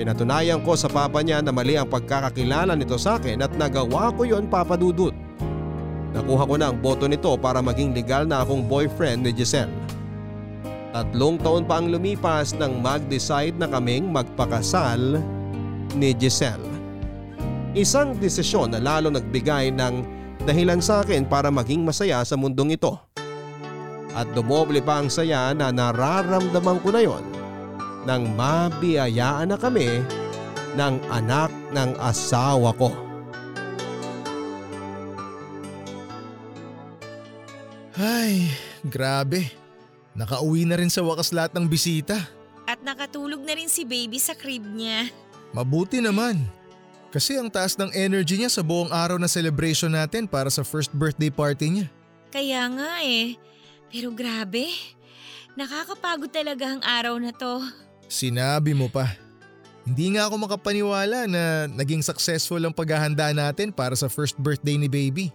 [0.00, 4.24] Pinatunayan ko sa papa niya na mali ang pagkakakilala nito sa akin at nagawa ko
[4.24, 5.12] yon papadudot.
[6.16, 9.68] Nakuha ko na ang boto nito para maging legal na akong boyfriend ni Giselle.
[10.96, 15.20] Tatlong taon pa ang lumipas nang mag-decide na kaming magpakasal
[15.92, 16.64] ni Giselle.
[17.76, 19.94] Isang desisyon na lalo nagbigay ng
[20.48, 22.96] dahilan sa akin para maging masaya sa mundong ito.
[24.16, 27.39] At dumoble pa ang saya na nararamdaman ko na yon
[28.08, 30.00] nang mabiyayaan na kami
[30.76, 32.90] ng anak ng asawa ko.
[38.00, 38.48] Ay,
[38.86, 39.52] grabe.
[40.16, 42.16] Nakauwi na rin sa wakas lahat ng bisita.
[42.64, 45.12] At nakatulog na rin si baby sa crib niya.
[45.52, 46.40] Mabuti naman.
[47.10, 50.94] Kasi ang taas ng energy niya sa buong araw na celebration natin para sa first
[50.94, 51.86] birthday party niya.
[52.30, 53.34] Kaya nga eh.
[53.90, 54.70] Pero grabe,
[55.58, 57.58] nakakapagod talaga ang araw na to.
[58.10, 59.14] Sinabi mo pa.
[59.86, 64.90] Hindi nga ako makapaniwala na naging successful ang paghahanda natin para sa first birthday ni
[64.90, 65.30] baby.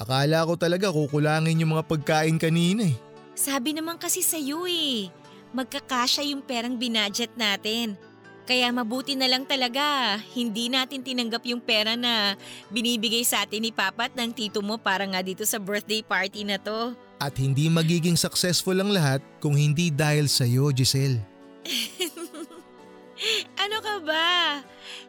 [0.00, 2.96] Akala ko talaga kukulangin yung mga pagkain kanina eh.
[3.36, 5.12] Sabi naman kasi sa'yo eh,
[5.52, 8.00] magkakasya yung perang binadget natin.
[8.48, 12.38] Kaya mabuti na lang talaga, hindi natin tinanggap yung pera na
[12.72, 16.48] binibigay sa atin ni Papa at ng tito mo para nga dito sa birthday party
[16.48, 16.96] na to.
[17.20, 21.35] At hindi magiging successful ang lahat kung hindi dahil sa iyo, Giselle.
[23.56, 24.60] Ano ka ba?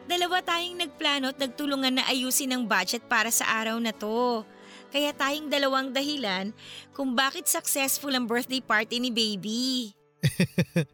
[0.07, 4.47] Dalawa tayong nagplano at nagtulungan na ayusin ang budget para sa araw na to.
[4.87, 6.55] Kaya tayong dalawang dahilan
[6.95, 9.91] kung bakit successful ang birthday party ni baby.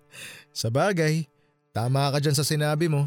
[0.50, 1.30] Sa bagay,
[1.70, 3.06] tama ka dyan sa sinabi mo.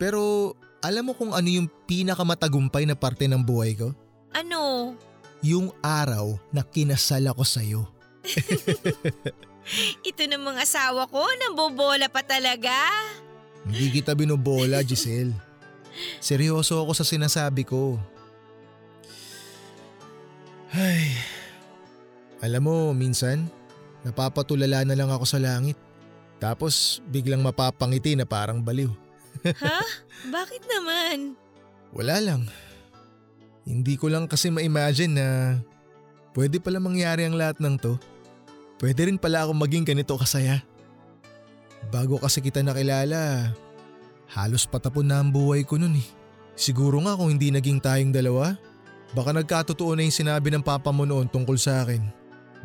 [0.00, 3.92] Pero alam mo kung ano yung pinakamatagumpay na parte ng buhay ko?
[4.32, 4.92] Ano?
[5.44, 7.80] Yung araw na kinasal ako sa'yo.
[10.02, 12.74] Ito ng mga asawa ko, nambobola pa talaga.
[13.62, 15.32] Hindi kita binobola, Giselle.
[16.18, 18.00] Seryoso ako sa sinasabi ko.
[20.72, 21.14] Ay,
[22.42, 23.46] alam mo, minsan,
[24.02, 25.78] napapatulala na lang ako sa langit.
[26.42, 28.90] Tapos biglang mapapangiti na parang baliw.
[29.62, 29.78] ha?
[30.26, 31.38] Bakit naman?
[31.94, 32.42] Wala lang.
[33.62, 35.26] Hindi ko lang kasi ma-imagine na
[36.34, 37.94] pwede pala mangyari ang lahat ng to.
[38.82, 40.58] Pwede rin pala ako maging ganito kasaya.
[41.94, 43.54] Bago kasi kita nakilala,
[44.34, 46.08] halos patapon na ang buhay ko nun eh.
[46.58, 48.58] Siguro nga kung hindi naging tayong dalawa,
[49.14, 52.02] baka nagkatotoo na yung sinabi ng papa mo noon tungkol sa akin.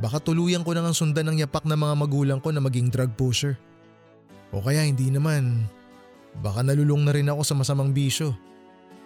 [0.01, 3.53] Baka tuluyan ko nang sundan ng yapak ng mga magulang ko na maging drug pusher.
[4.49, 5.69] O kaya hindi naman,
[6.41, 8.33] baka nalulung na rin ako sa masamang bisyo.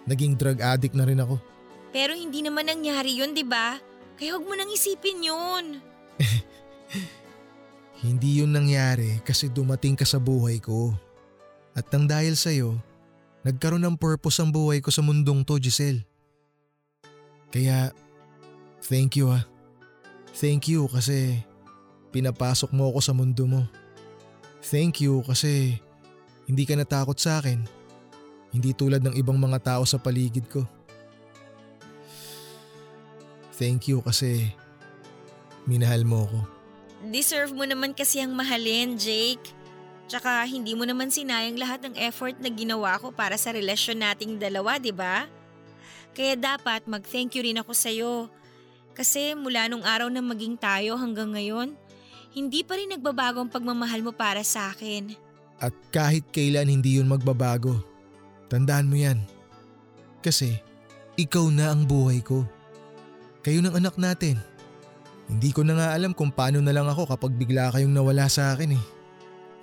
[0.08, 1.36] Naging drug addict na rin ako.
[1.92, 3.76] Pero hindi naman nangyari yun, di ba?
[4.16, 5.64] Kaya huwag mo nang isipin yun.
[8.04, 10.92] Hindi yun nangyari kasi dumating ka sa buhay ko.
[11.72, 12.76] At nang dahil sa'yo,
[13.46, 16.04] nagkaroon ng purpose ang buhay ko sa mundong to, Giselle.
[17.52, 17.92] Kaya,
[18.84, 19.44] thank you ah.
[20.32, 21.44] Thank you kasi
[22.12, 23.62] pinapasok mo ako sa mundo mo.
[24.64, 25.76] Thank you kasi
[26.48, 27.64] hindi ka natakot sa akin.
[28.52, 30.64] Hindi tulad ng ibang mga tao sa paligid ko.
[33.56, 34.52] Thank you kasi
[35.68, 36.51] minahal mo ako.
[37.02, 39.42] Deserve mo naman kasi ang mahalin, Jake.
[40.06, 44.38] Tsaka hindi mo naman sinayang lahat ng effort na ginawa ko para sa relasyon nating
[44.38, 45.26] dalawa, di ba?
[46.14, 48.30] Kaya dapat mag-thank you rin ako sa'yo.
[48.92, 51.74] Kasi mula nung araw na maging tayo hanggang ngayon,
[52.36, 55.16] hindi pa rin nagbabago ang pagmamahal mo para sa akin.
[55.58, 57.80] At kahit kailan hindi yun magbabago,
[58.52, 59.18] tandaan mo yan.
[60.20, 60.60] Kasi
[61.16, 62.44] ikaw na ang buhay ko.
[63.42, 64.38] Kayo ng anak natin.
[65.32, 68.52] Hindi ko na nga alam kung paano na lang ako kapag bigla kayong nawala sa
[68.52, 68.84] akin eh.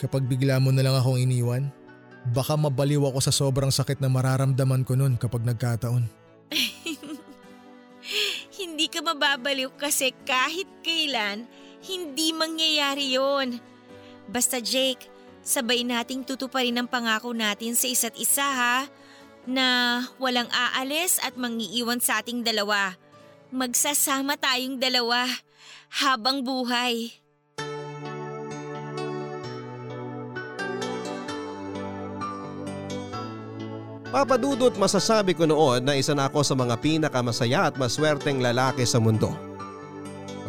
[0.02, 1.70] Kapag bigla mo na lang akong iniwan,
[2.34, 6.10] baka mabaliw ako sa sobrang sakit na mararamdaman ko nun kapag nagkataon.
[8.60, 11.46] Hindi ka mababaliw kasi kahit kailan,
[11.86, 13.62] Hindi mangyayari yon.
[14.26, 15.06] Basta Jake,
[15.46, 18.90] sabay nating tutuparin ang pangako natin sa isa't isa ha,
[19.46, 22.98] na walang aalis at mangiiwan sa ating dalawa.
[23.54, 25.30] Magsasama tayong dalawa
[25.90, 27.20] habang buhay.
[34.10, 38.98] Papadudot masasabi ko noon na isa na ako sa mga pinakamasaya at maswerteng lalaki sa
[38.98, 39.30] mundo.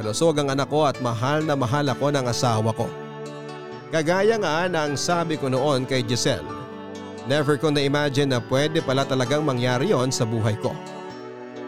[0.00, 2.88] Malusog ang anak ko at mahal na mahal ako ng asawa ko.
[3.92, 6.46] Kagaya nga ng sabi ko noon kay Giselle,
[7.28, 10.72] never ko na-imagine na pwede pala talagang mangyari yon sa buhay ko.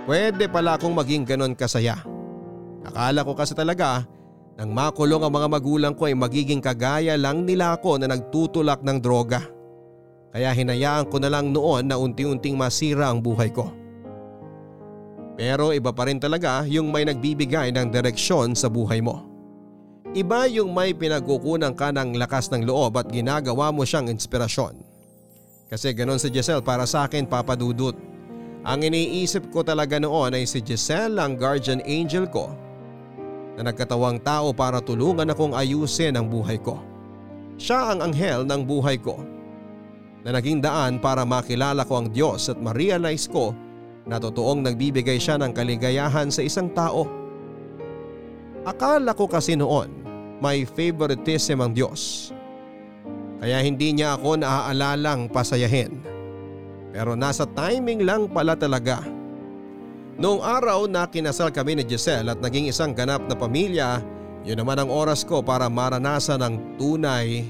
[0.09, 2.01] Pwede pala akong maging ganon kasaya.
[2.83, 4.07] Akala ko kasi talaga
[4.59, 8.99] nang makulong ang mga magulang ko ay magiging kagaya lang nila ako na nagtutulak ng
[9.01, 9.41] droga.
[10.33, 13.72] Kaya hinayaan ko na lang noon na unti-unting masira ang buhay ko.
[15.37, 19.24] Pero iba pa rin talaga yung may nagbibigay ng direksyon sa buhay mo.
[20.12, 24.76] Iba yung may pinagkukunan ka ng lakas ng loob at ginagawa mo siyang inspirasyon.
[25.72, 27.97] Kasi ganon si Giselle para sa akin papadudot.
[28.62, 32.53] Ang iniisip ko talaga noon ay si Giselle ang guardian angel ko
[33.57, 36.80] na nagkatawang tao para tulungan akong ayusin ang buhay ko.
[37.61, 39.20] Siya ang anghel ng buhay ko
[40.22, 43.53] na naging daan para makilala ko ang Diyos at ma-realize ko
[44.09, 47.07] na totoong nagbibigay siya ng kaligayahan sa isang tao.
[48.62, 49.90] Akala ko kasi noon
[50.42, 52.30] may favoritism ang Diyos.
[53.42, 55.98] Kaya hindi niya ako naaalalang pasayahin.
[56.94, 59.03] Pero nasa timing lang pala talaga.
[60.23, 63.99] Noong araw na kinasal kami ni Giselle at naging isang ganap na pamilya,
[64.47, 67.43] yun naman ang oras ko para maranasan ang tunay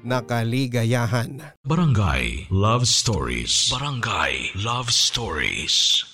[0.00, 1.52] na kaligayahan.
[1.68, 3.68] Barangay Love Stories.
[3.68, 6.13] Barangay Love Stories.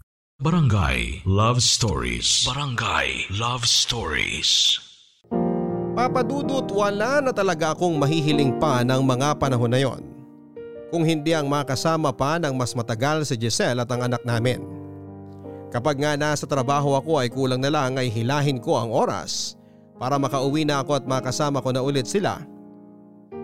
[0.41, 2.49] Barangay Love Stories.
[2.49, 4.73] Barangay Love Stories.
[5.93, 10.01] Papadudot wala na talaga akong mahihiling pa ng mga panahon na yon.
[10.89, 14.65] Kung hindi ang makasama pa ng mas matagal si Giselle at ang anak namin.
[15.69, 19.53] Kapag nga nasa trabaho ako ay kulang na lang ay hilahin ko ang oras
[20.01, 22.41] para makauwi na ako at makasama ko na ulit sila.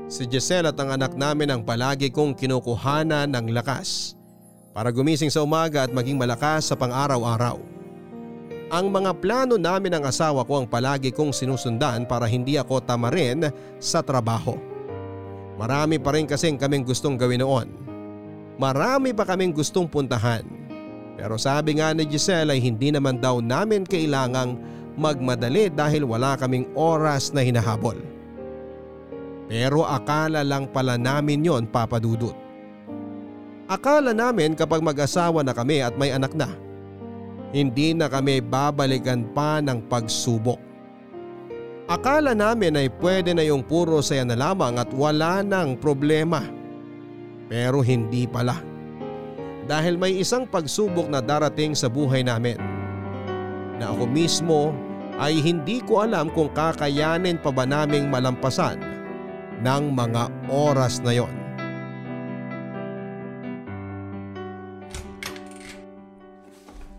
[0.10, 4.17] Si Giselle at ang anak namin ang palagi kong kinukuhana ng lakas
[4.78, 7.58] para gumising sa umaga at maging malakas sa pang-araw-araw.
[8.70, 13.50] Ang mga plano namin ng asawa ko ang palagi kong sinusundan para hindi ako tamarin
[13.82, 14.54] sa trabaho.
[15.58, 17.74] Marami pa rin kasing kaming gustong gawin noon.
[18.62, 20.46] Marami pa kaming gustong puntahan.
[21.18, 24.62] Pero sabi nga ni Giselle ay hindi naman daw namin kailangang
[24.94, 27.98] magmadali dahil wala kaming oras na hinahabol.
[29.50, 32.47] Pero akala lang pala namin yon papadudot.
[33.68, 36.48] Akala namin kapag mag-asawa na kami at may anak na,
[37.52, 40.56] hindi na kami babalikan pa ng pagsubok.
[41.88, 46.44] Akala namin ay pwede na yung puro saya na lamang at wala nang problema.
[47.48, 48.60] Pero hindi pala.
[49.68, 52.60] Dahil may isang pagsubok na darating sa buhay namin.
[53.80, 54.72] Na ako mismo
[55.20, 58.80] ay hindi ko alam kung kakayanin pa ba naming malampasan
[59.64, 61.47] ng mga oras na yon.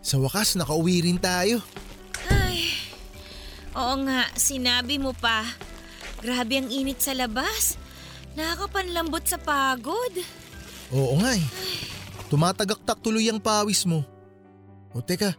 [0.09, 1.61] Sa wakas, nakauwi rin tayo.
[2.32, 2.72] Ay,
[3.76, 5.44] oo nga, sinabi mo pa.
[6.24, 7.76] Grabe ang init sa labas.
[8.32, 10.16] Nakakapanlambot sa pagod.
[10.96, 11.44] Oo nga eh.
[12.32, 14.00] Tumatagaktak tuloy ang pawis mo.
[14.96, 15.36] O teka,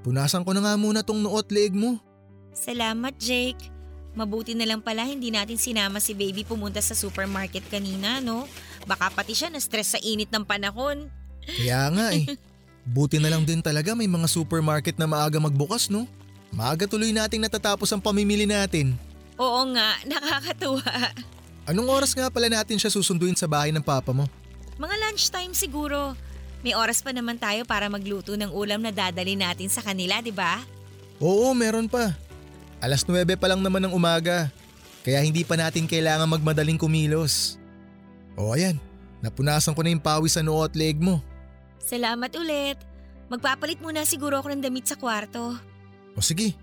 [0.00, 2.00] punasan ko na nga muna tong noot leeg mo.
[2.56, 3.68] Salamat, Jake.
[4.16, 8.48] Mabuti na lang pala hindi natin sinama si baby pumunta sa supermarket kanina, no?
[8.88, 11.12] Baka pati siya na-stress sa init ng panahon.
[11.44, 12.24] Kaya nga eh.
[12.90, 16.10] Buti na lang din talaga may mga supermarket na maaga magbukas no?
[16.50, 18.98] Maaga tuloy nating natatapos ang pamimili natin.
[19.38, 21.14] Oo nga, nakakatuwa.
[21.70, 24.26] Anong oras nga pala natin siya susunduin sa bahay ng papa mo?
[24.82, 26.18] Mga lunchtime siguro.
[26.66, 30.34] May oras pa naman tayo para magluto ng ulam na dadali natin sa kanila, di
[30.34, 30.60] ba?
[31.22, 32.12] Oo, meron pa.
[32.82, 34.50] Alas 9 pa lang naman ng umaga.
[35.06, 37.56] Kaya hindi pa natin kailangan magmadaling kumilos.
[38.36, 38.76] O ayan,
[39.24, 41.22] napunasan ko na yung pawis sa noo at leg mo.
[41.80, 42.78] Salamat ulit.
[43.32, 45.56] Magpapalit muna siguro ako ng damit sa kwarto.
[46.14, 46.54] O sige,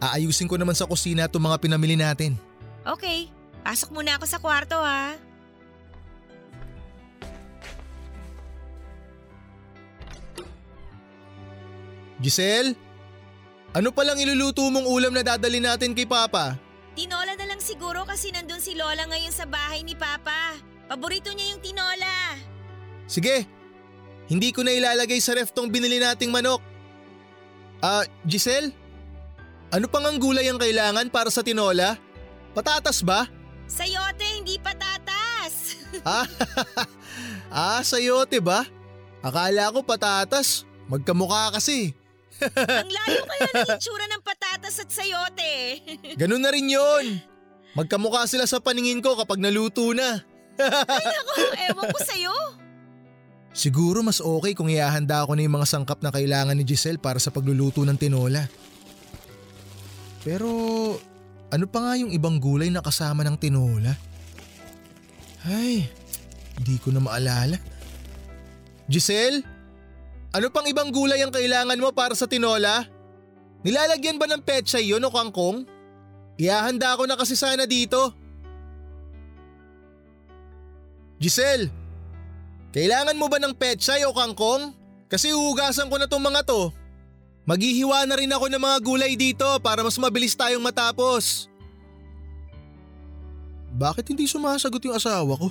[0.00, 2.38] aayusin ko naman sa kusina itong mga pinamili natin.
[2.86, 3.28] Okay,
[3.66, 5.18] pasok muna ako sa kwarto ha.
[12.16, 12.72] Giselle?
[13.76, 16.56] Ano palang iluluto mong ulam na dadali natin kay Papa?
[16.96, 20.56] Tinola na lang siguro kasi nandun si Lola ngayon sa bahay ni Papa.
[20.88, 22.40] Paborito niya yung tinola.
[23.04, 23.44] Sige,
[24.26, 26.58] hindi ko na ilalagay sa ref tong binili nating manok.
[27.78, 28.74] Ah, Giselle?
[29.70, 31.98] Ano pang ang gulay ang kailangan para sa tinola?
[32.54, 33.26] Patatas ba?
[33.66, 35.78] Sayote, hindi patatas.
[36.06, 36.26] ah,
[37.52, 38.66] ah, sayote ba?
[39.22, 40.66] Akala ko patatas.
[40.86, 41.94] Magkamukha kasi.
[42.44, 45.82] ang layo kaya ng itsura ng patatas at sayote.
[46.14, 47.18] Ganun na rin yon.
[47.74, 50.22] Magkamukha sila sa paningin ko kapag naluto na.
[50.56, 51.34] Ay nako,
[51.68, 52.36] ewan ko sa'yo.
[53.56, 57.16] Siguro mas okay kung ihahanda ko na yung mga sangkap na kailangan ni Giselle para
[57.16, 58.44] sa pagluluto ng tinola.
[60.20, 60.52] Pero
[61.48, 63.96] ano pa nga yung ibang gulay na kasama ng tinola?
[65.48, 65.88] Ay,
[66.60, 67.56] hindi ko na maalala.
[68.92, 69.40] Giselle?
[70.36, 72.84] Ano pang ibang gulay ang kailangan mo para sa tinola?
[73.64, 75.64] Nilalagyan ba ng petsa yun o kangkong?
[76.36, 78.12] Ihahanda ko na kasi sana dito.
[81.16, 81.85] Giselle,
[82.76, 84.76] kailangan mo ba ng petsa o kangkong?
[85.08, 86.68] Kasi hugasan ko na tong mga to.
[87.48, 91.48] Maghihiwa na rin ako ng mga gulay dito para mas mabilis tayong matapos.
[93.72, 95.48] Bakit hindi sumasagot yung asawa ko?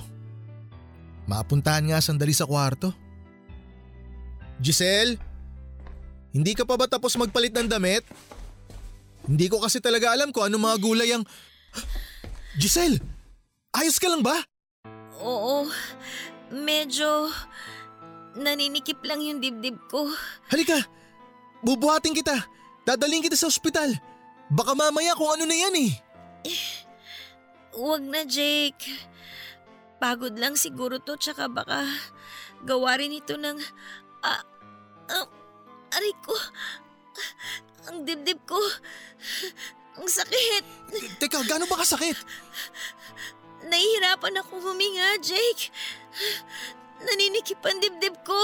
[1.26, 2.94] Mapuntahan nga sandali sa kwarto.
[4.62, 5.18] Giselle?
[6.36, 8.04] Hindi ka pa ba tapos magpalit ng damit?
[9.26, 11.24] Hindi ko kasi talaga alam kung ano mga gulay ang…
[12.60, 13.00] Giselle!
[13.72, 14.36] Ayos ka lang ba?
[15.16, 15.64] Oo,
[16.50, 17.30] medyo
[18.36, 20.06] naninikip lang yung dibdib ko.
[20.52, 20.78] Halika!
[21.64, 22.36] Bubuhatin kita!
[22.86, 23.96] Dadaling kita sa ospital!
[24.52, 25.92] Baka mamaya kung ano na yan eh!
[27.74, 28.86] Huwag na Jake.
[29.98, 31.82] Pagod lang siguro to tsaka baka
[32.62, 33.58] gawa rin ito ng…
[34.22, 34.44] Ah,
[35.10, 35.26] ah,
[35.96, 36.36] aray ko.
[37.90, 38.58] Ang dibdib ko.
[39.96, 40.64] Ang sakit.
[41.16, 42.16] Teka, gaano ba kasakit?
[43.66, 45.70] Nahihirapan akong huminga, Jake.
[47.02, 48.38] Naninikip ang dibdib ko.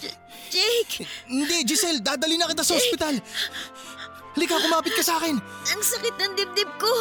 [0.00, 1.04] J- Jake!
[1.28, 3.18] Hindi, Giselle, dadali na kita sa ospital.
[4.34, 5.36] Halika, kumapit ka sa akin.
[5.74, 6.92] Ang sakit ng dibdib ko.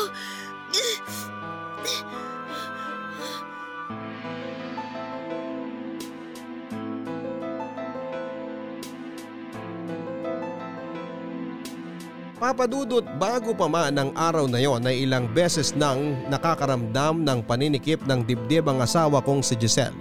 [12.44, 18.04] Papadudot bago pa man ang araw na yon ay ilang beses nang nakakaramdam ng paninikip
[18.04, 19.96] ng dibdib ang asawa kong si Giselle.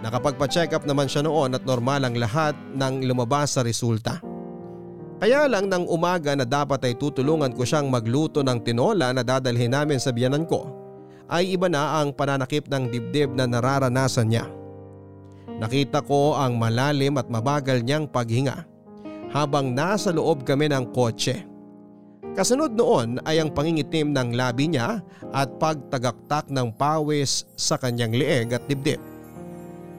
[0.00, 4.16] Nakapagpa-check up naman siya noon at normal ang lahat ng lumabas sa resulta.
[5.20, 9.76] Kaya lang nang umaga na dapat ay tutulungan ko siyang magluto ng tinola na dadalhin
[9.76, 10.72] namin sa biyanan ko
[11.28, 14.48] ay iba na ang pananakip ng dibdib na nararanasan niya.
[15.60, 18.69] Nakita ko ang malalim at mabagal niyang paghinga
[19.30, 21.46] habang nasa loob kami ng kotse.
[22.34, 25.02] Kasunod noon ay ang pangingitim ng labi niya
[25.34, 29.02] at pagtagaktak ng pawis sa kanyang leeg at dibdib.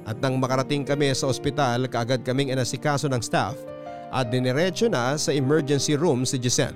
[0.07, 3.55] At nang makarating kami sa ospital kaagad kaming inasikaso ng staff
[4.11, 6.75] at diniretso na sa emergency room si Giselle.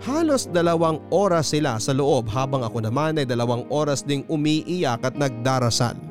[0.00, 5.12] Halos dalawang oras sila sa loob habang ako naman ay dalawang oras ding umiiyak at
[5.12, 6.09] nagdarasal.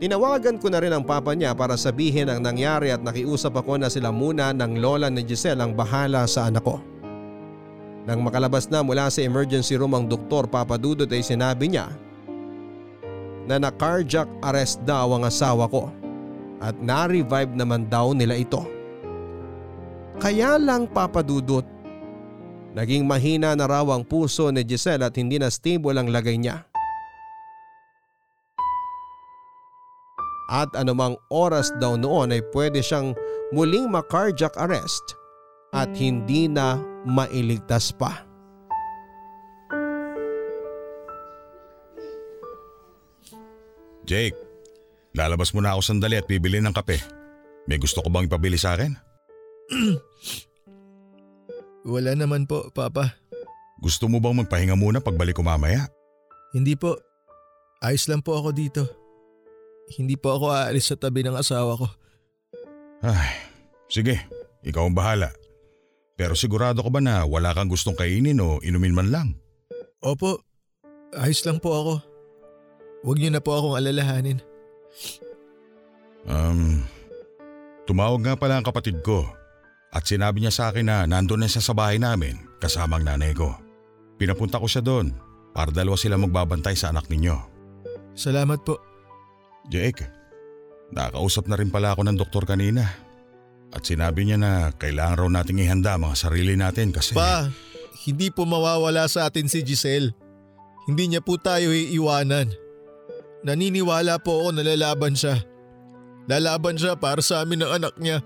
[0.00, 3.92] Tinawagan ko na rin ang papa niya para sabihin ang nangyari at nakiusap ako na
[3.92, 6.80] sila muna ng lola ni Giselle ang bahala sa anak ko.
[8.08, 11.92] Nang makalabas na mula sa emergency room ang doktor papadudot ay sinabi niya
[13.44, 15.92] na na-cardiac arrest daw ang asawa ko
[16.64, 18.64] at na-revive naman daw nila ito.
[20.16, 21.68] Kaya lang papadudot,
[22.72, 26.69] naging mahina na raw ang puso ni Giselle at hindi na stable ang lagay niya.
[30.50, 33.14] At anumang oras daw noon ay pwede siyang
[33.54, 35.14] muling ma-cardiac arrest
[35.70, 38.26] at hindi na mailigtas pa.
[44.02, 44.34] Jake,
[45.14, 46.98] lalabas muna ako sandali at bibili ng kape.
[47.70, 48.98] May gusto ko bang ipabili sa akin?
[51.94, 53.14] Wala naman po, Papa.
[53.78, 55.86] Gusto mo bang magpahinga muna pagbalik ko mamaya?
[56.50, 56.98] Hindi po.
[57.78, 58.99] Ayos lang po ako dito.
[59.90, 61.86] Hindi po ako aalis sa tabi ng asawa ko.
[63.02, 63.32] Ay,
[63.90, 64.22] sige,
[64.62, 65.34] ikaw ang bahala.
[66.14, 69.28] Pero sigurado ka ba na wala kang gustong kainin o inumin man lang?
[70.04, 70.44] Opo,
[71.16, 71.94] ayos lang po ako.
[73.08, 74.38] Huwag niyo na po akong alalahanin.
[76.28, 76.84] Um,
[77.88, 79.24] tumawag nga pala ang kapatid ko
[79.90, 83.32] at sinabi niya sa akin na nandun na siya sa bahay namin kasama ang nanay
[83.32, 83.56] ko.
[84.20, 85.16] Pinapunta ko siya doon
[85.56, 87.34] para dalawa sila magbabantay sa anak ninyo.
[88.12, 88.89] Salamat po.
[89.68, 90.06] Jake,
[90.94, 92.88] nakausap na rin pala ako ng doktor kanina.
[93.70, 97.14] At sinabi niya na kailangan raw nating ihanda mga sarili natin kasi…
[97.14, 97.46] Pa,
[98.08, 100.10] hindi po mawawala sa atin si Giselle.
[100.90, 102.50] Hindi niya po tayo iiwanan.
[103.46, 105.38] Naniniwala po ako na lalaban siya.
[106.26, 108.18] Lalaban siya para sa amin ng anak niya.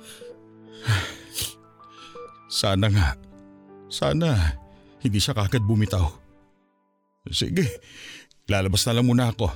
[2.48, 3.08] Sana nga.
[3.92, 4.58] Sana
[5.04, 6.08] hindi siya kagad bumitaw.
[7.28, 7.68] Sige,
[8.48, 9.52] lalabas na lang muna ako.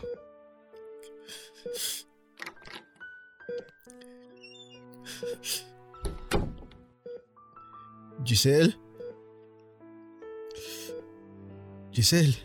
[8.28, 8.76] Giselle?
[11.94, 12.36] Giselle?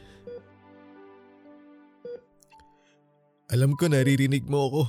[3.54, 4.84] Alam ko naririnig mo ako.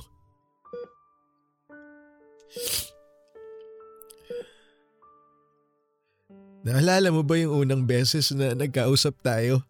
[6.65, 9.61] Naalala mo ba yung unang beses na nagkausap tayo?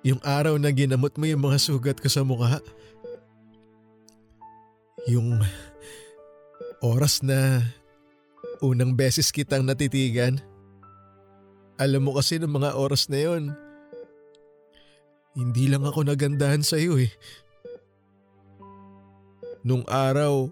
[0.00, 2.64] Yung araw na ginamot mo yung mga sugat ko sa mukha?
[5.04, 5.44] Yung
[6.80, 7.60] oras na
[8.64, 10.40] unang beses kitang natitigan?
[11.76, 13.52] Alam mo kasi ng mga oras na yon,
[15.36, 17.12] hindi lang ako nagandahan sa iyo eh.
[19.60, 20.48] Nung araw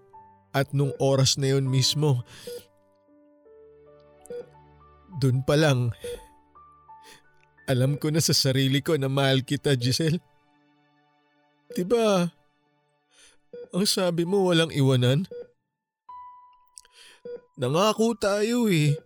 [0.53, 2.21] at nung oras na yon mismo,
[5.21, 5.93] doon pa lang,
[7.69, 10.19] alam ko na sa sarili ko na mahal kita, Giselle.
[11.77, 12.33] Diba,
[13.77, 15.29] ang sabi mo walang iwanan?
[17.61, 18.97] Nangako tayo eh.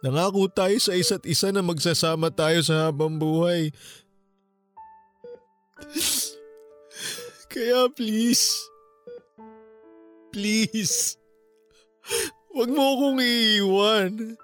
[0.00, 3.68] Nangako tayo sa isa't isa na magsasama tayo sa habang buhay.
[7.52, 8.48] Kaya please,
[10.32, 11.20] please,
[12.54, 14.38] Huwag mo akong iiwan.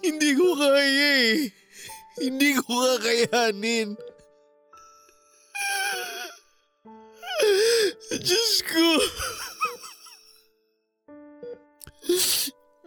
[0.00, 1.50] Hindi ko kaya eh.
[2.20, 3.96] Hindi ko kakayanin.
[8.10, 8.86] Diyos ko.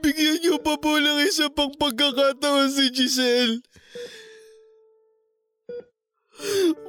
[0.04, 3.64] Bigyan niyo pa po ng isa pang pagkakataon si Giselle.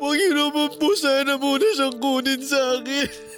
[0.02, 3.33] Huwag niyo naman po sana muna siyang kunin sa akin.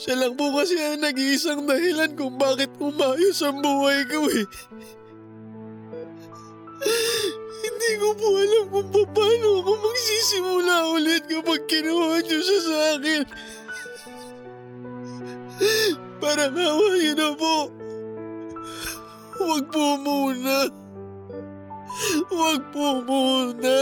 [0.00, 4.48] Siya lang po kasi ang nag-iisang dahilan kung bakit umayos ang buhay ko eh.
[7.60, 13.22] Hindi ko po alam kung paano ako magsisimula ulit kapag kinuha niyo siya sa akin.
[16.16, 17.56] Parang hawa niyo na po.
[19.36, 20.64] Huwag po muna.
[22.32, 23.76] Huwag po muna.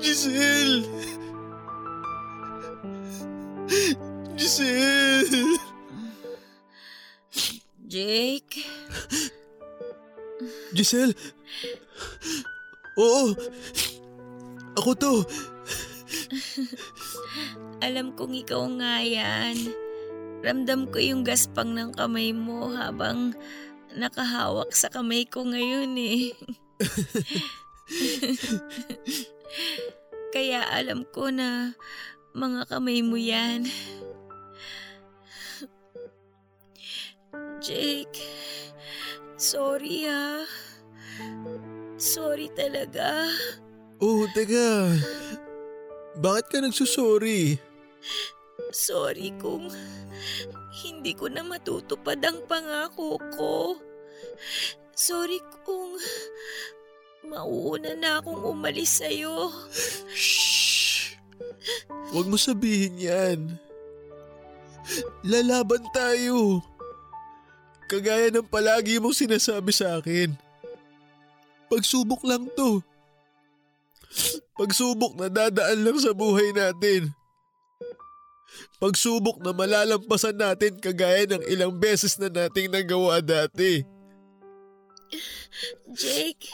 [0.00, 0.88] Giselle!
[4.32, 5.60] Giselle!
[7.84, 8.64] Jake?
[10.72, 11.12] Giselle?
[12.96, 13.36] Oo!
[14.80, 15.20] Ako to!
[17.84, 19.68] Alam kong ikaw nga yan.
[20.40, 23.36] Ramdam ko yung gaspang ng kamay mo habang
[23.92, 26.32] nakahawak sa kamay ko ngayon eh.
[30.30, 31.74] Kaya alam ko na
[32.34, 33.66] mga kamay mo yan.
[37.60, 38.24] Jake,
[39.36, 40.46] sorry ha.
[42.00, 43.28] Sorry talaga.
[44.00, 44.96] Oh, teka.
[46.16, 47.60] Bakit ka nagsusorry?
[48.72, 49.68] Sorry kung
[50.80, 53.76] hindi ko na matutupad ang pangako ko.
[54.96, 56.00] Sorry kung
[57.26, 59.52] mauuna na akong umalis sa'yo.
[60.12, 61.16] Shh!
[62.10, 63.38] Huwag mo sabihin yan.
[65.22, 66.64] Lalaban tayo.
[67.90, 70.34] Kagaya ng palagi mong sinasabi sa akin.
[71.70, 72.82] Pagsubok lang to.
[74.58, 77.14] Pagsubok na dadaan lang sa buhay natin.
[78.82, 83.86] Pagsubok na malalampasan natin kagaya ng ilang beses na nating nagawa dati.
[85.94, 86.50] Jake,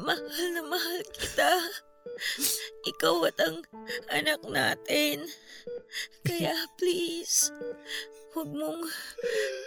[0.00, 1.52] mahal na mahal kita.
[2.88, 3.58] Ikaw at ang
[4.08, 5.28] anak natin.
[6.24, 7.52] Kaya please,
[8.32, 8.88] huwag mong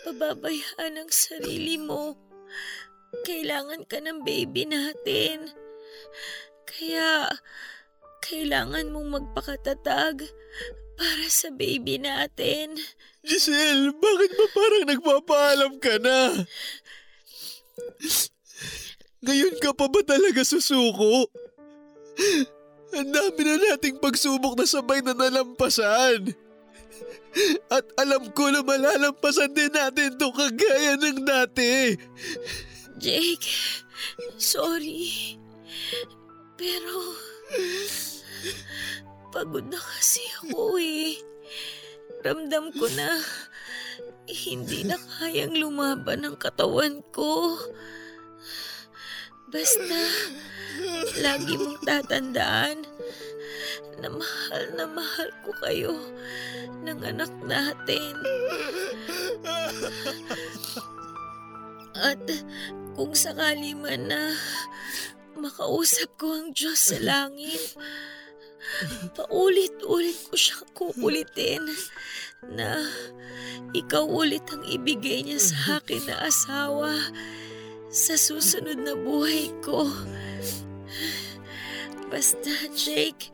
[0.10, 2.18] pababayaan ang sarili mo.
[3.26, 5.54] Kailangan ka ng baby natin.
[6.66, 7.30] Kaya,
[8.26, 10.26] kailangan mong magpakatatag
[10.98, 12.80] para sa baby natin.
[13.22, 16.48] Giselle, bakit ba parang nagpapaalam ka na?
[19.24, 21.32] Ngayon ka pa ba talaga susuko?
[22.94, 26.36] Ang dami na nating pagsubok na sabay na nalampasan.
[27.74, 31.98] At alam ko na malalampasan din natin to kagaya ng dati.
[33.02, 33.50] Jake,
[34.38, 35.40] sorry.
[36.54, 37.18] Pero,
[39.34, 41.18] pagod na kasi ako eh.
[42.22, 43.18] Ramdam ko na
[44.30, 47.58] hindi na kayang lumaban ang katawan ko.
[49.52, 50.02] Basta,
[51.20, 52.88] lagi mong tatandaan
[54.00, 55.96] na mahal na mahal ko kayo
[56.84, 58.14] ng anak natin.
[61.96, 62.24] At
[62.96, 64.36] kung sakali man na
[65.40, 67.76] makausap ko ang Diyos sa langit,
[69.16, 71.64] paulit-ulit ko siyang kukulitin
[72.52, 72.80] na
[73.72, 76.92] ikaw ulit ang ibigay niya sa akin na asawa
[77.94, 79.86] sa susunod na buhay ko.
[82.10, 83.30] Basta, Jake,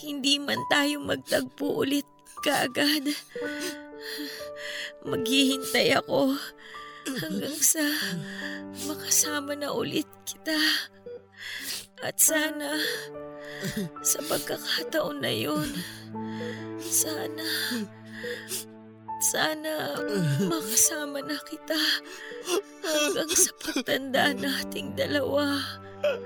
[0.00, 2.08] hindi man tayo magtagpo ulit
[2.40, 3.12] kaagad.
[5.04, 6.40] Maghihintay ako
[7.20, 7.84] hanggang sa
[8.88, 10.56] makasama na ulit kita.
[12.00, 12.80] At sana,
[14.00, 15.68] sa pagkakataon na yun,
[16.80, 17.48] sana,
[19.20, 19.96] sana
[20.50, 21.78] makasama na kita
[22.84, 25.60] hanggang sa pagtanda nating dalawa.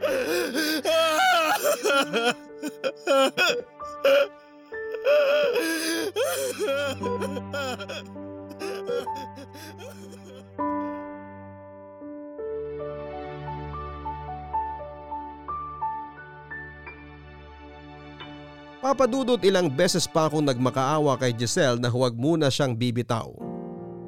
[18.81, 23.29] Papadudot ilang beses pa akong nagmakaawa kay Giselle na huwag muna siyang bibitaw.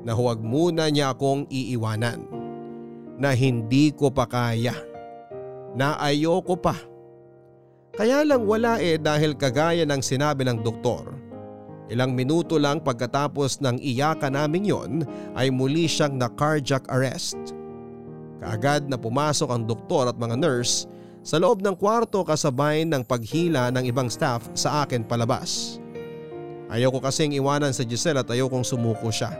[0.00, 2.24] Na huwag muna niya akong iiwanan.
[3.20, 4.72] Na hindi ko pa kaya.
[5.76, 6.72] Na ayoko pa.
[7.92, 11.20] Kaya lang wala eh dahil kagaya ng sinabi ng doktor.
[11.92, 14.92] Ilang minuto lang pagkatapos ng iyakan namin yon
[15.36, 17.36] ay muli siyang na cardiac arrest.
[18.40, 20.88] Kaagad na pumasok ang doktor at mga nurse
[21.22, 25.78] sa loob ng kwarto kasabay ng paghila ng ibang staff sa akin palabas.
[26.66, 29.30] Ayoko kasing iwanan sa Giselle at ayokong sumuko siya.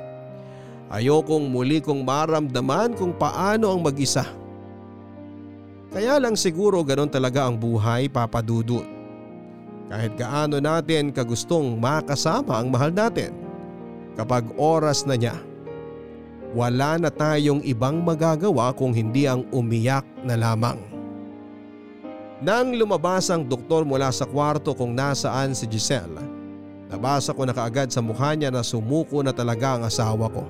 [0.92, 4.22] Ayokong muli kong maramdaman kung paano ang mag-isa.
[5.92, 8.84] Kaya lang siguro ganon talaga ang buhay papadudot.
[9.88, 13.32] Kahit gaano natin kagustong makasama ang mahal natin.
[14.12, 15.36] Kapag oras na niya,
[16.52, 20.91] wala na tayong ibang magagawa kung hindi ang umiyak na lamang.
[22.42, 26.18] Nang lumabas ang doktor mula sa kwarto kung nasaan si Giselle,
[26.90, 30.42] nabasa ko na kaagad sa mukha niya na sumuko na talaga ang asawa ko.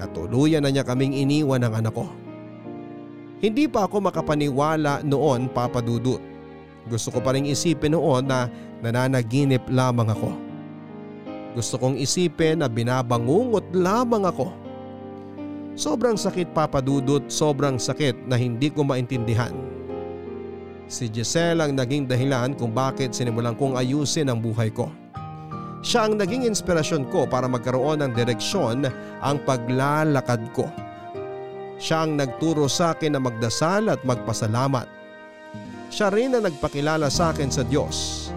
[0.00, 2.08] Natuluyan na niya kaming iniwan ng anak ko.
[3.44, 6.24] Hindi pa ako makapaniwala noon papadudot.
[6.88, 8.48] Gusto ko pa rin isipin noon na
[8.80, 10.32] nananaginip lamang ako.
[11.60, 14.48] Gusto kong isipin na binabangungot lamang ako.
[15.76, 19.52] Sobrang sakit papadudot, sobrang sakit na hindi ko maintindihan.
[20.84, 24.92] Si Giselle ang naging dahilan kung bakit sinimulan kong ayusin ang buhay ko.
[25.84, 28.88] Siya ang naging inspirasyon ko para magkaroon ng direksyon
[29.20, 30.68] ang paglalakad ko.
[31.76, 34.88] Siya ang nagturo sa akin na magdasal at magpasalamat.
[35.92, 38.28] Siya rin ang nagpakilala sa akin sa Diyos.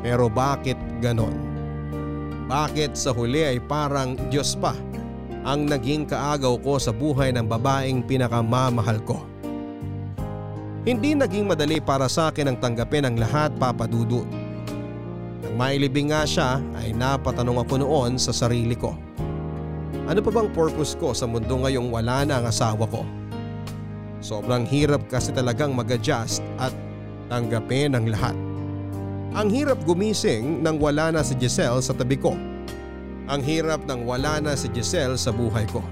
[0.00, 1.36] Pero bakit ganon?
[2.48, 4.72] Bakit sa huli ay parang Diyos pa
[5.44, 9.20] ang naging kaagaw ko sa buhay ng babaeng pinakamamahal ko?
[10.86, 14.26] Hindi naging madali para sa akin ang tanggapin ang lahat papadudot.
[15.42, 18.94] Nang mailibing nga siya ay napatanong ako noon sa sarili ko.
[20.08, 23.02] Ano pa bang purpose ko sa mundo ngayong wala na ang asawa ko?
[24.22, 26.74] Sobrang hirap kasi talagang mag-adjust at
[27.30, 28.34] tanggapin ang lahat.
[29.36, 32.32] Ang hirap gumising nang wala na si Giselle sa tabi ko.
[33.28, 35.84] Ang hirap nang wala na si Giselle sa buhay ko.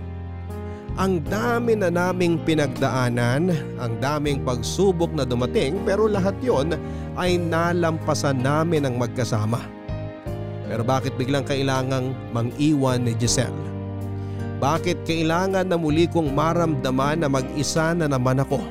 [0.97, 6.73] Ang dami na naming pinagdaanan, ang daming pagsubok na dumating pero lahat yon
[7.21, 9.61] ay nalampasan namin ng magkasama.
[10.65, 13.53] Pero bakit biglang kailangang mang-iwan ni Giselle?
[14.57, 18.65] Bakit kailangan na muli kong maramdaman na mag-isa na naman ako?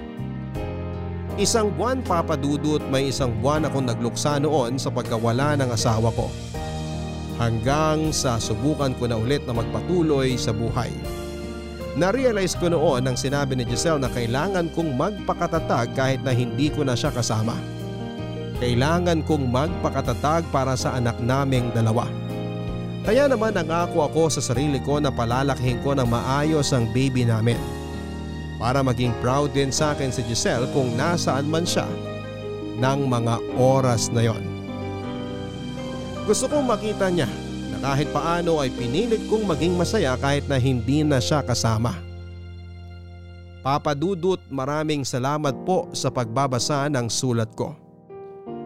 [1.38, 6.34] Isang buwan papadudot may isang buwan akong nagluksa noon sa pagkawala ng asawa ko.
[7.38, 10.89] Hanggang sa subukan ko na ulit na magpatuloy sa buhay.
[11.95, 16.83] Na-realize ko noon nang sinabi ni Giselle na kailangan kong magpakatatag kahit na hindi ko
[16.83, 17.55] na siya kasama.
[18.59, 22.03] Kailangan kong magpakatatag para sa anak naming dalawa.
[23.07, 27.59] Kaya naman nangako ako sa sarili ko na palalakihin ko ng maayos ang baby namin.
[28.59, 31.87] Para maging proud din sa akin si Giselle kung nasaan man siya.
[32.75, 34.43] ng mga oras na yon.
[36.27, 37.29] Gusto kong makita niya
[37.86, 41.93] kahit paano ay pinilit kong maging masaya kahit na hindi na siya kasama.
[43.61, 47.77] Papadudot maraming salamat po sa pagbabasa ng sulat ko.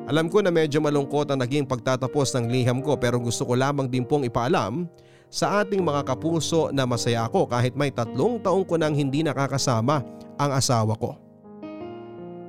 [0.07, 3.91] Alam ko na medyo malungkot ang naging pagtatapos ng liham ko pero gusto ko lamang
[3.91, 4.87] din pong ipaalam
[5.27, 9.99] sa ating mga kapuso na masaya ako kahit may tatlong taong ko nang hindi nakakasama
[10.39, 11.19] ang asawa ko.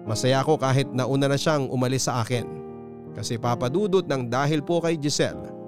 [0.06, 2.46] Masaya ako kahit nauna na siyang umalis sa akin
[3.18, 5.59] kasi papadudot ng dahil po kay Giselle.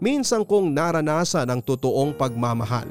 [0.00, 2.88] Minsan kong naranasan ang totoong pagmamahal.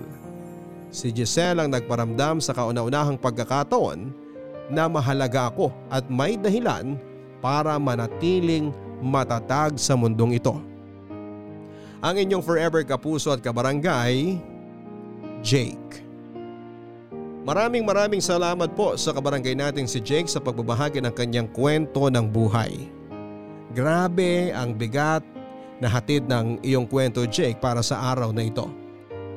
[0.93, 4.13] Si Giselle ang nagparamdam sa kauna-unahang pagkakataon
[4.69, 6.93] na mahalaga ako at may dahilan
[7.41, 8.69] para manatiling
[9.01, 10.53] matatag sa mundong ito.
[11.99, 14.37] Ang inyong forever kapuso at kabarangay,
[15.41, 16.05] Jake.
[17.41, 22.29] Maraming maraming salamat po sa kabarangay nating si Jake sa pagbabahagi ng kanyang kwento ng
[22.29, 22.85] buhay.
[23.73, 25.25] Grabe ang bigat
[25.79, 28.67] na hatid ng iyong kwento Jake para sa araw na ito.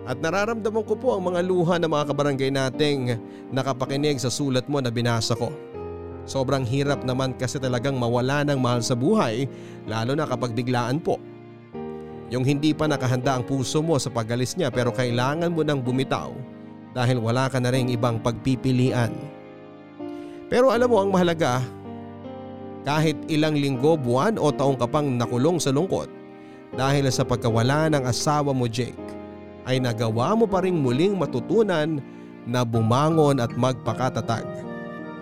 [0.03, 3.14] At nararamdaman ko po ang mga luha ng mga kabarangay nating
[3.55, 5.55] nakapakinig sa sulat mo na binasa ko.
[6.26, 9.47] Sobrang hirap naman kasi talagang mawala ng mahal sa buhay
[9.86, 11.22] lalo na kapag biglaan po.
[12.34, 16.34] Yung hindi pa nakahanda ang puso mo sa pagalis niya pero kailangan mo nang bumitaw
[16.95, 19.14] dahil wala ka na rin ibang pagpipilian.
[20.51, 21.62] Pero alam mo ang mahalaga
[22.82, 26.11] kahit ilang linggo, buwan o taong ka pang nakulong sa lungkot
[26.72, 28.96] dahil sa pagkawala ng asawa mo Jake
[29.68, 32.02] ay nagawa mo pa rin muling matutunan
[32.42, 34.42] na bumangon at magpakatatag.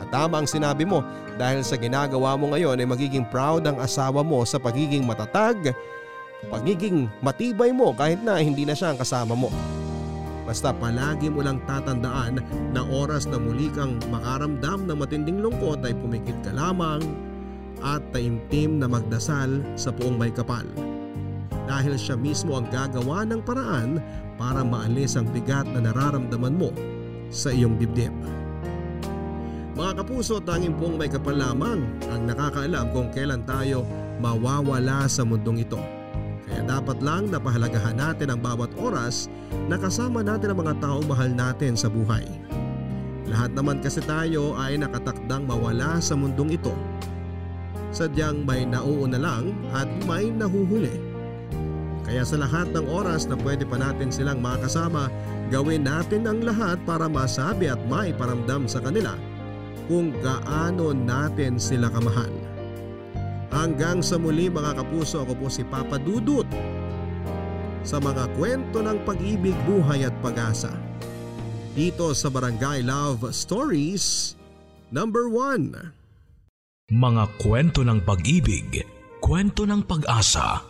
[0.00, 1.04] At tama ang sinabi mo
[1.36, 5.76] dahil sa ginagawa mo ngayon ay magiging proud ang asawa mo sa pagiging matatag,
[6.48, 9.52] pagiging matibay mo kahit na hindi na siya ang kasama mo.
[10.48, 12.40] Basta palagi mo lang tatandaan
[12.72, 17.04] na oras na muli kang makaramdam ng matinding lungkot ay pumikit ka lamang
[17.84, 20.64] at taimtim na magdasal sa puong may kapal.
[21.70, 24.02] Dahil siya mismo ang gagawa ng paraan
[24.34, 26.74] para maalis ang bigat na nararamdaman mo
[27.30, 28.10] sa iyong dibdib.
[29.78, 33.86] Mga kapuso, tanging pong may kapal lamang ang nakakaalam kung kailan tayo
[34.18, 35.78] mawawala sa mundong ito.
[36.50, 39.30] Kaya dapat lang napahalagahan natin ang bawat oras
[39.70, 42.26] na kasama natin ang mga taong mahal natin sa buhay.
[43.30, 46.74] Lahat naman kasi tayo ay nakatakdang mawala sa mundong ito
[47.90, 51.09] sadyang may nauuna lang at may nahuhuli.
[52.10, 55.06] Kaya sa lahat ng oras na pwede pa natin silang makasama,
[55.46, 59.14] gawin natin ang lahat para masabi at may paramdam sa kanila
[59.86, 62.34] kung gaano natin sila kamahal.
[63.54, 66.50] Hanggang sa muli mga kapuso ako po si Papa Dudut
[67.86, 70.74] sa mga kwento ng pag-ibig, buhay at pag-asa.
[71.78, 74.34] Dito sa Barangay Love Stories
[74.90, 76.90] number 1.
[76.90, 78.82] Mga kwento ng pag-ibig,
[79.22, 80.69] kwento ng pag-asa